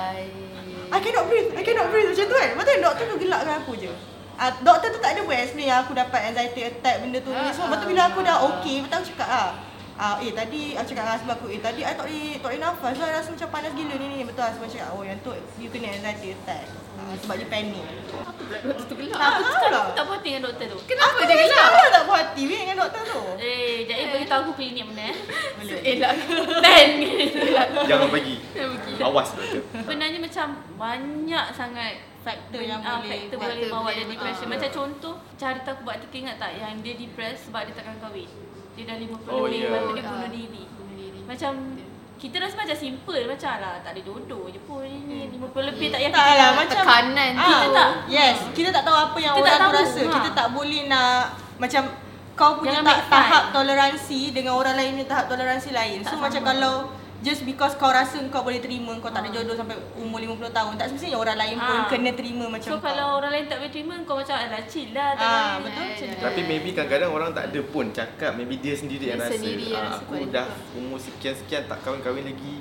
I 0.92 0.98
cannot 1.00 1.24
breathe, 1.26 1.50
I 1.50 1.62
cannot 1.64 1.86
breathe 1.88 2.08
macam 2.08 2.24
tu 2.24 2.34
kan. 2.34 2.48
Lepas 2.52 2.62
tu 2.62 2.72
doktor 2.78 3.04
tu 3.08 3.16
gelakkan 3.18 3.54
aku 3.58 3.72
je. 3.74 3.90
Ah, 4.34 4.50
doktor 4.58 4.88
tu 4.90 4.98
tak 4.98 5.10
ada 5.12 5.20
buat 5.22 5.38
explain 5.38 5.66
yang 5.66 5.80
aku 5.80 5.92
dapat 5.92 6.20
anxiety 6.28 6.62
attack 6.62 7.00
benda 7.00 7.18
tu 7.18 7.30
ni 7.30 7.50
semua. 7.50 7.66
Lepas 7.66 7.78
tu 7.78 7.86
bila 7.88 8.02
aku 8.06 8.20
dah 8.20 8.36
okey, 8.46 8.76
betul 8.80 8.96
aku 8.96 9.06
cakap 9.10 9.28
ah. 9.28 9.50
Ah, 9.94 10.16
eh 10.18 10.32
tadi 10.32 10.72
aku 10.72 10.86
cakap 10.88 11.02
dengan 11.02 11.14
husband 11.14 11.36
aku, 11.36 11.46
eh 11.48 11.60
tadi 11.60 11.80
I 11.80 11.92
tak 11.92 12.04
boleh, 12.04 12.30
tak 12.34 12.48
boleh 12.48 12.60
nafas. 12.60 12.90
So, 12.92 13.02
I 13.02 13.12
rasa 13.12 13.28
macam 13.30 13.48
panas 13.50 13.72
gila 13.72 13.94
ni 13.94 14.06
ni. 14.08 14.18
Betul 14.22 14.42
husband 14.44 14.70
cakap, 14.70 14.88
oh 14.90 15.02
yang 15.02 15.18
tu 15.20 15.30
you 15.56 15.68
kena 15.68 15.88
anxiety 15.90 16.28
attack. 16.32 16.64
Ah, 16.94 17.14
sebab 17.14 17.34
dia 17.34 17.46
panik. 17.46 17.82
Apa 18.12 18.30
pula 18.34 18.56
doktor 18.62 18.84
tu 18.84 18.94
gelak 18.94 19.16
Ah, 19.16 19.28
Aku 19.28 19.40
tahu 19.40 19.52
sekarang 19.52 19.72
lah. 19.72 19.82
aku 19.82 19.92
tak 19.92 20.04
puas 20.04 20.16
hati 20.16 20.28
dengan 20.28 20.42
doktor 20.44 20.66
tu. 20.66 20.78
Kenapa 20.84 21.08
Aku 21.08 21.20
dia 21.20 21.34
gelak? 21.34 21.48
sekarang 21.50 21.90
tak 21.90 22.04
puas 22.04 22.18
hati 22.20 22.42
weh 22.42 22.58
dengan 22.58 22.76
doktor 22.78 23.02
tu. 23.02 23.22
Eh, 23.38 23.76
jadi 23.84 24.02
beritahu 24.08 24.40
aku 24.40 24.52
klinik 24.54 24.84
mana 24.84 25.02
eh. 25.04 25.16
Boleh. 25.56 25.80
Elak 25.82 26.12
Ben. 26.58 26.88
Jangan 27.84 28.08
bagi. 28.08 28.36
Dia 28.52 28.64
pergi 28.68 28.92
Awas 29.02 29.28
doktor. 29.32 29.62
Sebenarnya 29.72 30.18
macam 30.18 30.46
banyak 30.76 31.46
sangat 31.50 31.92
Faktor 32.22 32.62
yang 32.62 32.78
ah, 32.80 33.02
boleh- 33.02 33.26
faktor 33.26 33.36
boleh 33.36 33.66
bawa 33.66 33.90
dia 33.90 34.06
depression. 34.06 34.46
ah. 34.46 34.50
Macam 34.52 34.70
contoh, 34.70 35.14
cerita 35.34 35.68
aku 35.68 35.82
buat 35.82 35.98
kita 35.98 36.14
ingat 36.16 36.36
tak 36.38 36.54
yang 36.54 36.78
dia 36.78 36.94
depressed 36.94 37.50
sebab 37.50 37.66
dia 37.66 37.74
takkan 37.74 37.98
kahwin. 37.98 38.30
Dia 38.72 38.84
dah 38.86 38.96
50 38.96 39.26
Oh, 39.26 39.42
lebih, 39.44 39.58
ya. 39.58 39.66
lepas 39.66 39.80
tu 39.82 39.92
dia 39.92 40.00
Ah. 40.00 40.10
bunuh 40.14 40.30
diri. 40.30 40.62
Bunuh 40.70 40.94
diri. 40.96 41.20
Macam 41.24 41.52
kita 42.22 42.38
rasa 42.38 42.54
macam 42.54 42.76
simple 42.78 43.20
macam 43.26 43.52
lah 43.58 43.82
tak 43.82 43.98
ada 43.98 44.00
jodoh 44.06 44.46
je 44.46 44.62
pun 44.62 44.86
ni 44.86 45.26
50 45.26 45.42
lebih 45.74 45.90
tak 45.90 46.00
yakin 46.06 46.14
Tak 46.14 46.34
lah 46.38 46.50
macam 46.54 46.78
tekanan 46.78 47.32
ah, 47.34 47.42
kita 47.50 47.66
tak 47.74 47.88
Yes, 48.06 48.36
kita 48.54 48.68
tak 48.70 48.82
tahu 48.86 48.94
apa 48.94 49.18
yang 49.18 49.34
Kita 49.34 49.42
orang 49.42 49.58
tak 49.58 49.66
tu 49.66 49.78
rasa. 49.82 50.00
ha. 50.06 50.12
Kita 50.14 50.28
tak 50.30 50.48
boleh 50.54 50.80
nak 50.86 51.18
macam 51.58 51.82
kau 52.38 52.50
punya 52.62 52.78
Jangan 52.78 52.86
tak, 52.86 52.98
tahap 53.10 53.44
toleransi 53.50 54.20
dengan 54.30 54.54
orang 54.54 54.74
lain 54.78 54.88
punya 54.94 55.08
tahap 55.10 55.26
toleransi 55.28 55.70
lain. 55.74 55.98
Tak 56.06 56.14
so 56.14 56.22
macam 56.22 56.40
sama. 56.40 56.50
kalau 56.54 56.74
just 57.22 57.42
because 57.42 57.72
kau 57.74 57.88
rasa 57.88 58.18
kau 58.26 58.42
boleh 58.42 58.58
terima 58.58 58.92
kau 58.98 59.08
tak 59.08 59.22
ada 59.22 59.30
jodoh 59.32 59.54
sampai 59.54 59.72
umur 59.94 60.18
50 60.18 60.50
tahun, 60.50 60.72
tak 60.74 60.86
semestinya 60.88 61.16
orang 61.16 61.36
lain 61.36 61.56
pun 61.56 61.76
Ah. 61.76 61.86
kena 61.86 62.10
terima 62.12 62.44
macam 62.46 62.66
So 62.66 62.76
kau. 62.76 62.84
kalau 62.84 63.16
orang 63.16 63.32
lain 63.32 63.46
tak 63.46 63.56
boleh 63.56 63.70
terima 63.70 63.94
kau 64.02 64.16
macam 64.16 64.36
alah 64.36 64.62
chill 64.64 64.90
lah 64.90 65.14
Ah, 65.14 65.22
boleh. 65.56 65.62
betul. 65.64 65.86
Macam 65.86 66.06
tu. 66.08 66.22
Tapi 66.22 66.40
maybe 66.44 66.68
kadang-kadang 66.72 67.10
orang 67.10 67.30
tak 67.30 67.44
ada 67.46 67.60
pun 67.64 67.84
cakap 67.90 68.30
Maybe 68.34 68.54
dia 68.56 68.74
sendiri 68.74 69.04
yang 69.08 69.16
Dia 69.16 69.24
rasa 69.24 69.36
sendiri 69.36 69.66
yang 69.68 69.80
"Ah, 69.80 69.88
rasa 69.88 70.02
Aku 70.02 70.14
dah 70.28 70.46
juga." 70.50 70.76
umur 70.76 70.98
sekian-sekian 70.98 71.62
tak 71.64 71.78
kahwin-kahwin 71.80 72.26
lagi 72.26 72.54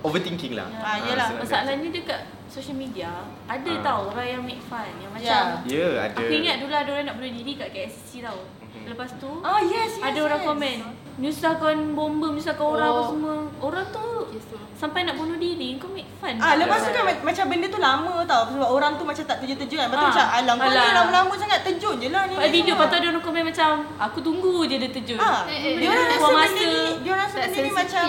Overthinking 0.00 0.52
lah 0.52 0.68
Ah, 0.76 1.00
yelah. 1.00 1.26
senang 1.26 1.42
Masalahnya 1.42 1.88
dekat 1.90 2.20
social 2.46 2.74
media 2.74 3.08
ada 3.46 3.70
Ah. 3.70 3.80
tau 3.80 4.00
orang 4.10 4.28
yang 4.30 4.42
make 4.42 4.60
fun 4.62 4.84
yang 4.94 5.12
Ya. 5.14 5.16
macam. 5.16 5.44
Ya 5.66 5.86
ada 6.02 6.16
Aku 6.18 6.28
ingat 6.30 6.56
dulu 6.58 6.72
ada 6.74 6.90
orang 6.90 7.04
nak 7.04 7.16
bunuh 7.16 7.32
diri 7.32 7.52
kat 7.54 7.68
KSC 7.70 8.20
tau. 8.20 8.40
Mhm. 8.62 8.84
Lepas 8.86 9.10
tu 9.16 9.30
Oh 9.30 9.60
yes, 9.62 9.96
yes. 9.96 10.04
ada 10.04 10.18
orang 10.20 10.40
yes. 10.40 10.46
komen 10.46 10.76
menyusahkan 11.16 11.76
bomba, 11.92 12.26
menyusahkan 12.28 12.60
orang 12.64 12.88
apa 12.88 12.98
Oh. 12.98 13.08
semua. 13.08 13.34
Orang 13.60 13.86
tu 13.88 14.02
tu. 14.34 14.56
sampai 14.74 15.00
nak 15.02 15.14
bunuh 15.14 15.38
diri 15.38 15.78
kau 15.78 15.86
make 15.88 16.04
fun. 16.16 16.34
Ah, 16.36 16.58
lepas 16.58 16.82
tu 16.82 16.90
kan 16.90 17.02
ma- 17.02 17.22
macam 17.24 17.44
benda 17.46 17.66
tu 17.66 17.78
lama 17.78 18.20
tau 18.24 18.42
sebab 18.46 18.68
orang 18.68 18.92
tu 18.94 19.02
macam 19.02 19.22
tak 19.22 19.38
terjun-terjun 19.38 19.78
kan. 19.78 19.86
Lepas 19.86 19.96
tu 19.96 20.04
Ah, 20.04 20.10
macam 20.10 20.26
alam 20.34 20.54
kau 20.56 20.66
ni 20.66 20.74
alah. 20.74 20.92
lama-lama 20.92 21.32
sangat 21.36 21.60
terjun 21.62 21.94
je 21.96 22.08
lah 22.08 22.22
ni. 22.26 22.34
Pada 22.34 22.48
video 22.48 22.60
semua." 22.66 22.74
lepas 22.76 22.86
tu 22.86 22.96
ada 22.96 23.06
orang 23.08 23.24
komen 23.24 23.42
macam 23.46 23.68
aku 23.96 24.18
tunggu 24.20 24.54
je 24.64 24.76
dia 24.76 24.90
terjun. 24.90 25.18
Ah, 25.18 25.46
Eh, 25.46 25.54
eh, 25.54 25.72
dia 25.76 25.88
orang 25.88 26.04
eh, 26.04 26.12
rasa 26.12 26.26
benda 26.26 26.50
ni, 26.60 26.74
dia 26.98 27.10
orang 27.12 27.24
rasa 27.24 27.36
benda 27.38 27.58
ni 27.58 27.70
macam 27.72 28.04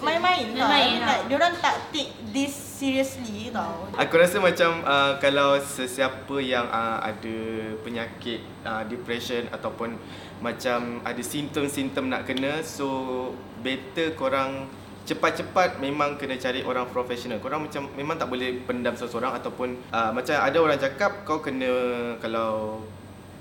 main-main 0.00 0.44
tau. 0.46 0.68
Main-main, 0.68 0.90
Like, 0.96 1.04
ah. 1.04 1.20
dia 1.26 1.34
orang 1.34 1.52
tak 1.58 1.74
take 1.90 2.10
this 2.30 2.54
seriously 2.84 3.48
tau. 3.48 3.88
Aku 3.96 4.14
rasa 4.20 4.36
macam 4.36 4.84
uh, 4.84 5.16
kalau 5.16 5.56
sesiapa 5.56 6.36
yang 6.44 6.68
uh, 6.68 7.00
ada 7.00 7.36
penyakit 7.80 8.44
uh, 8.60 8.84
depression 8.84 9.48
ataupun 9.48 9.96
macam 10.44 11.00
ada 11.00 11.22
simptom-simptom 11.24 12.12
nak 12.12 12.28
kena 12.28 12.60
so 12.60 13.32
better 13.64 14.12
korang 14.12 14.68
cepat-cepat 15.08 15.80
memang 15.80 16.20
kena 16.20 16.36
cari 16.36 16.60
orang 16.60 16.84
profesional. 16.92 17.40
Korang 17.40 17.64
macam 17.64 17.88
memang 17.96 18.20
tak 18.20 18.28
boleh 18.28 18.60
pendam 18.68 18.92
seseorang 18.92 19.32
ataupun 19.40 19.80
uh, 19.88 20.12
macam 20.12 20.36
ada 20.36 20.58
orang 20.60 20.76
cakap 20.76 21.24
kau 21.24 21.40
kena 21.40 21.72
kalau 22.20 22.84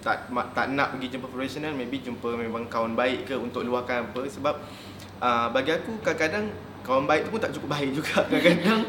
tak 0.04 0.28
ma- 0.32 0.48
tak 0.52 0.72
nak 0.72 0.96
pergi 0.96 1.16
jumpa 1.16 1.32
profesional 1.32 1.72
maybe 1.72 2.04
jumpa 2.04 2.36
memang 2.36 2.68
kawan 2.68 2.92
baik 2.92 3.24
ke 3.24 3.36
untuk 3.40 3.64
luahkan 3.64 4.04
apa 4.12 4.28
sebab 4.28 4.56
uh, 5.24 5.48
bagi 5.56 5.72
aku 5.72 5.96
kadang-kadang 6.04 6.52
kawan 6.84 7.08
baik 7.08 7.22
tu 7.24 7.30
pun 7.32 7.40
tak 7.40 7.52
cukup 7.56 7.70
baik 7.72 7.90
juga 7.98 8.22
kadang-kadang 8.28 8.82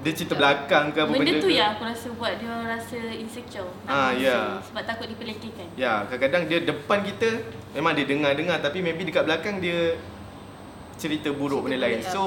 dia 0.00 0.12
cerita 0.12 0.34
belakang 0.34 0.88
ke 0.90 0.98
apa 0.98 1.10
Benda 1.12 1.20
benda 1.20 1.42
tu 1.42 1.48
ke. 1.48 1.54
yang 1.54 1.68
aku 1.76 1.82
rasa 1.84 2.08
buat 2.14 2.32
dia 2.38 2.52
rasa 2.64 2.98
insecure. 3.12 3.70
Ah, 3.84 4.10
ya. 4.10 4.56
Sebab 4.64 4.82
takut 4.82 5.06
dipelekehkan. 5.06 5.66
Ya, 5.74 6.06
kadang-kadang 6.06 6.42
dia 6.48 6.58
depan 6.62 7.02
kita 7.02 7.28
memang 7.74 7.92
dia 7.92 8.06
dengar-dengar 8.06 8.58
tapi 8.58 8.80
maybe 8.80 9.04
dekat 9.04 9.26
belakang 9.26 9.60
dia 9.60 9.98
cerita 10.96 11.28
buruk 11.28 11.66
Cerita 11.66 11.76
benda 11.76 11.78
lain. 11.84 12.00
buruk, 12.00 12.12
So, 12.14 12.20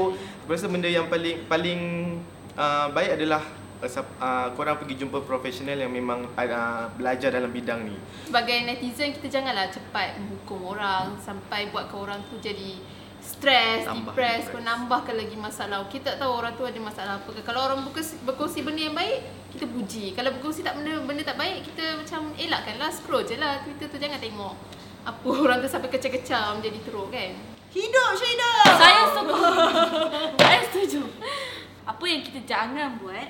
aku 0.45 0.50
rasa 0.54 0.67
benda 0.69 0.86
yang 0.86 1.10
paling 1.10 1.48
paling 1.50 1.82
uh, 2.54 2.88
baik 2.93 3.17
adalah 3.17 3.41
uh, 3.80 3.89
uh, 4.19 4.48
korang 4.54 4.78
pergi 4.78 4.95
jumpa 5.00 5.24
profesional 5.24 5.74
yang 5.74 5.89
memang 5.89 6.28
uh, 6.36 6.86
belajar 6.93 7.34
dalam 7.34 7.50
bidang 7.50 7.88
ni. 7.88 7.98
Sebagai 8.28 8.67
netizen 8.67 9.15
kita 9.15 9.28
janganlah 9.32 9.72
cepat 9.74 10.19
menghukum 10.19 10.69
orang 10.69 11.17
sampai 11.17 11.72
buatkan 11.72 11.98
orang 11.98 12.19
tu 12.28 12.38
jadi 12.38 12.78
stres, 13.30 13.86
Tambah 13.86 14.10
depress, 14.10 14.50
menambahkan 14.50 15.13
lagi 15.13 15.38
masalah. 15.38 15.86
Kita 15.86 16.18
tak 16.18 16.26
tahu 16.26 16.32
orang 16.42 16.54
tu 16.58 16.65
ada 16.65 16.80
masalah 16.82 17.13
apa 17.22 17.30
ke. 17.30 17.42
Kalau 17.46 17.62
orang 17.62 17.86
berkongsi, 17.86 18.18
berkongsi 18.26 18.65
benda 18.65 18.82
yang 18.89 18.98
baik, 18.98 19.22
kita 19.54 19.65
puji. 19.70 20.06
Kalau 20.18 20.34
berkongsi 20.34 20.65
tak 20.65 20.82
benda 20.82 20.98
benda 21.06 21.22
tak 21.22 21.38
baik, 21.38 21.70
kita 21.70 22.02
macam 22.02 22.34
elakkanlah, 22.34 22.89
scroll 22.89 23.22
je 23.22 23.38
lah 23.38 23.62
Twitter 23.62 23.86
tu 23.86 23.98
jangan 24.02 24.18
tengok 24.18 24.54
apa 25.06 25.28
orang 25.46 25.58
tu 25.62 25.70
sampai 25.70 25.89
kecam-kecam 25.94 26.60
jadi 26.60 26.80
teruk 26.82 27.13
kan. 27.13 27.32
Hidup 27.70 28.12
Syeda. 28.18 28.54
Saya 28.82 29.02
setuju. 29.13 29.34
Saya 30.42 30.60
setuju. 30.74 31.02
Apa 31.86 32.04
yang 32.10 32.22
kita 32.26 32.39
jangan 32.50 32.98
buat 32.98 33.30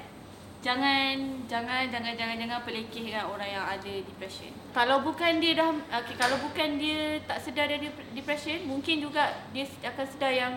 Jangan 0.60 1.16
jangan 1.48 1.88
jangan 1.88 2.14
jangan 2.20 2.36
jangan 2.36 2.60
pelekehkan 2.68 3.24
orang 3.24 3.48
yang 3.48 3.64
ada 3.64 3.94
depression. 4.04 4.52
Kalau 4.76 5.00
bukan 5.08 5.40
dia 5.40 5.56
dah 5.56 5.72
okay, 5.88 6.20
kalau 6.20 6.36
bukan 6.44 6.76
dia 6.76 7.16
tak 7.24 7.40
sedar 7.40 7.72
dia 7.72 7.80
ada 7.80 7.90
depression, 8.12 8.68
mungkin 8.68 9.00
juga 9.00 9.32
dia 9.56 9.64
akan 9.88 10.06
sedar 10.06 10.36
yang 10.36 10.54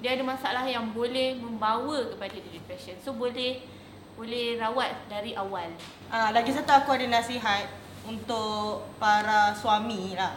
dia 0.00 0.16
ada 0.16 0.24
masalah 0.24 0.64
yang 0.64 0.88
boleh 0.96 1.36
membawa 1.36 2.00
kepada 2.16 2.32
dia 2.32 2.52
depression. 2.56 2.96
So 3.04 3.12
boleh 3.12 3.60
boleh 4.16 4.56
rawat 4.56 4.92
dari 5.12 5.36
awal. 5.36 5.68
Ah, 6.08 6.32
lagi 6.32 6.52
satu 6.52 6.72
aku 6.72 6.96
ada 6.96 7.06
nasihat. 7.08 7.82
untuk 8.06 8.82
para 8.98 9.54
suami 9.54 10.18
lah. 10.18 10.34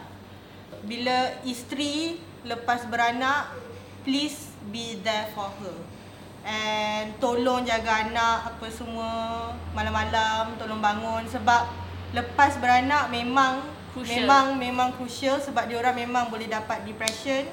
Bila 0.86 1.34
isteri 1.42 2.18
lepas 2.46 2.86
beranak, 2.86 3.50
please 4.06 4.54
be 4.70 4.98
there 5.02 5.26
for 5.34 5.50
her. 5.62 5.95
And 6.46 7.10
tolong 7.18 7.66
jaga 7.66 8.06
anak 8.06 8.54
apa 8.54 8.66
semua 8.70 9.10
malam-malam, 9.74 10.54
tolong 10.54 10.78
bangun 10.78 11.26
sebab 11.26 11.66
lepas 12.14 12.54
beranak 12.62 13.10
memang 13.10 13.66
Crucial. 13.90 14.22
memang 14.22 14.46
memang 14.54 14.88
crucial 14.94 15.42
sebab 15.42 15.66
dia 15.66 15.80
orang 15.82 15.96
memang 16.06 16.30
boleh 16.30 16.46
dapat 16.46 16.86
depression, 16.86 17.50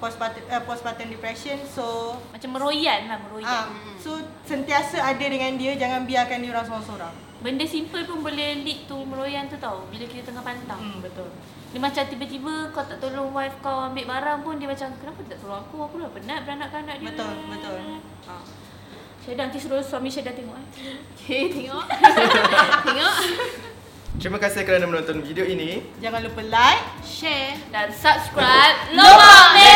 postpartum 0.00 0.40
uh, 0.48 0.62
postpartum 0.64 1.12
depression. 1.12 1.60
So 1.68 2.16
Macam 2.32 2.56
meroyan 2.56 3.12
lah, 3.12 3.20
meroyan. 3.20 3.44
ah 3.44 3.66
so 4.00 4.16
sentiasa 4.48 5.04
ada 5.04 5.24
dengan 5.28 5.60
dia, 5.60 5.76
jangan 5.76 6.08
biarkan 6.08 6.40
dia 6.40 6.50
orang 6.56 6.64
seorang-seorang. 6.64 7.14
Benda 7.40 7.64
simple 7.64 8.04
pun 8.04 8.20
boleh 8.20 8.60
lead 8.60 8.84
to 8.84 9.00
meroyan 9.00 9.48
tu 9.48 9.56
tau 9.56 9.88
bila 9.88 10.04
kita 10.04 10.28
tengah 10.28 10.44
pantang. 10.44 10.76
Hmm 10.76 11.00
betul. 11.00 11.28
Dia 11.72 11.80
macam 11.80 12.02
tiba-tiba 12.04 12.68
kau 12.74 12.84
tak 12.84 13.00
tolong 13.00 13.32
wife 13.32 13.56
kau 13.64 13.88
ambil 13.88 14.04
barang 14.04 14.38
pun 14.44 14.60
dia 14.60 14.68
macam 14.68 14.92
kenapa 15.00 15.20
tak 15.24 15.38
tolong 15.40 15.64
aku? 15.64 15.76
Aku 15.88 15.94
dah 16.04 16.10
penat 16.12 16.44
beranak 16.44 16.68
anak 16.68 17.00
dia. 17.00 17.08
Betul, 17.08 17.34
betul. 17.48 17.78
Ha. 18.28 18.34
Syeda 19.24 19.48
nanti 19.48 19.56
suruh 19.60 19.80
suami 19.80 20.12
Syeda 20.12 20.36
tengok 20.36 20.56
eh. 20.56 20.66
Okay, 21.16 21.42
tengok. 21.48 21.86
tengok. 22.88 23.14
Terima 24.20 24.36
kasih 24.36 24.68
kerana 24.68 24.84
menonton 24.84 25.24
video 25.24 25.48
ini. 25.48 25.80
Jangan 26.02 26.20
lupa 26.20 26.44
like 26.44 26.84
Share. 27.00 27.56
Dan 27.72 27.88
subscribe 27.88 28.92
Lobang 28.92 29.48
Merah. 29.56 29.69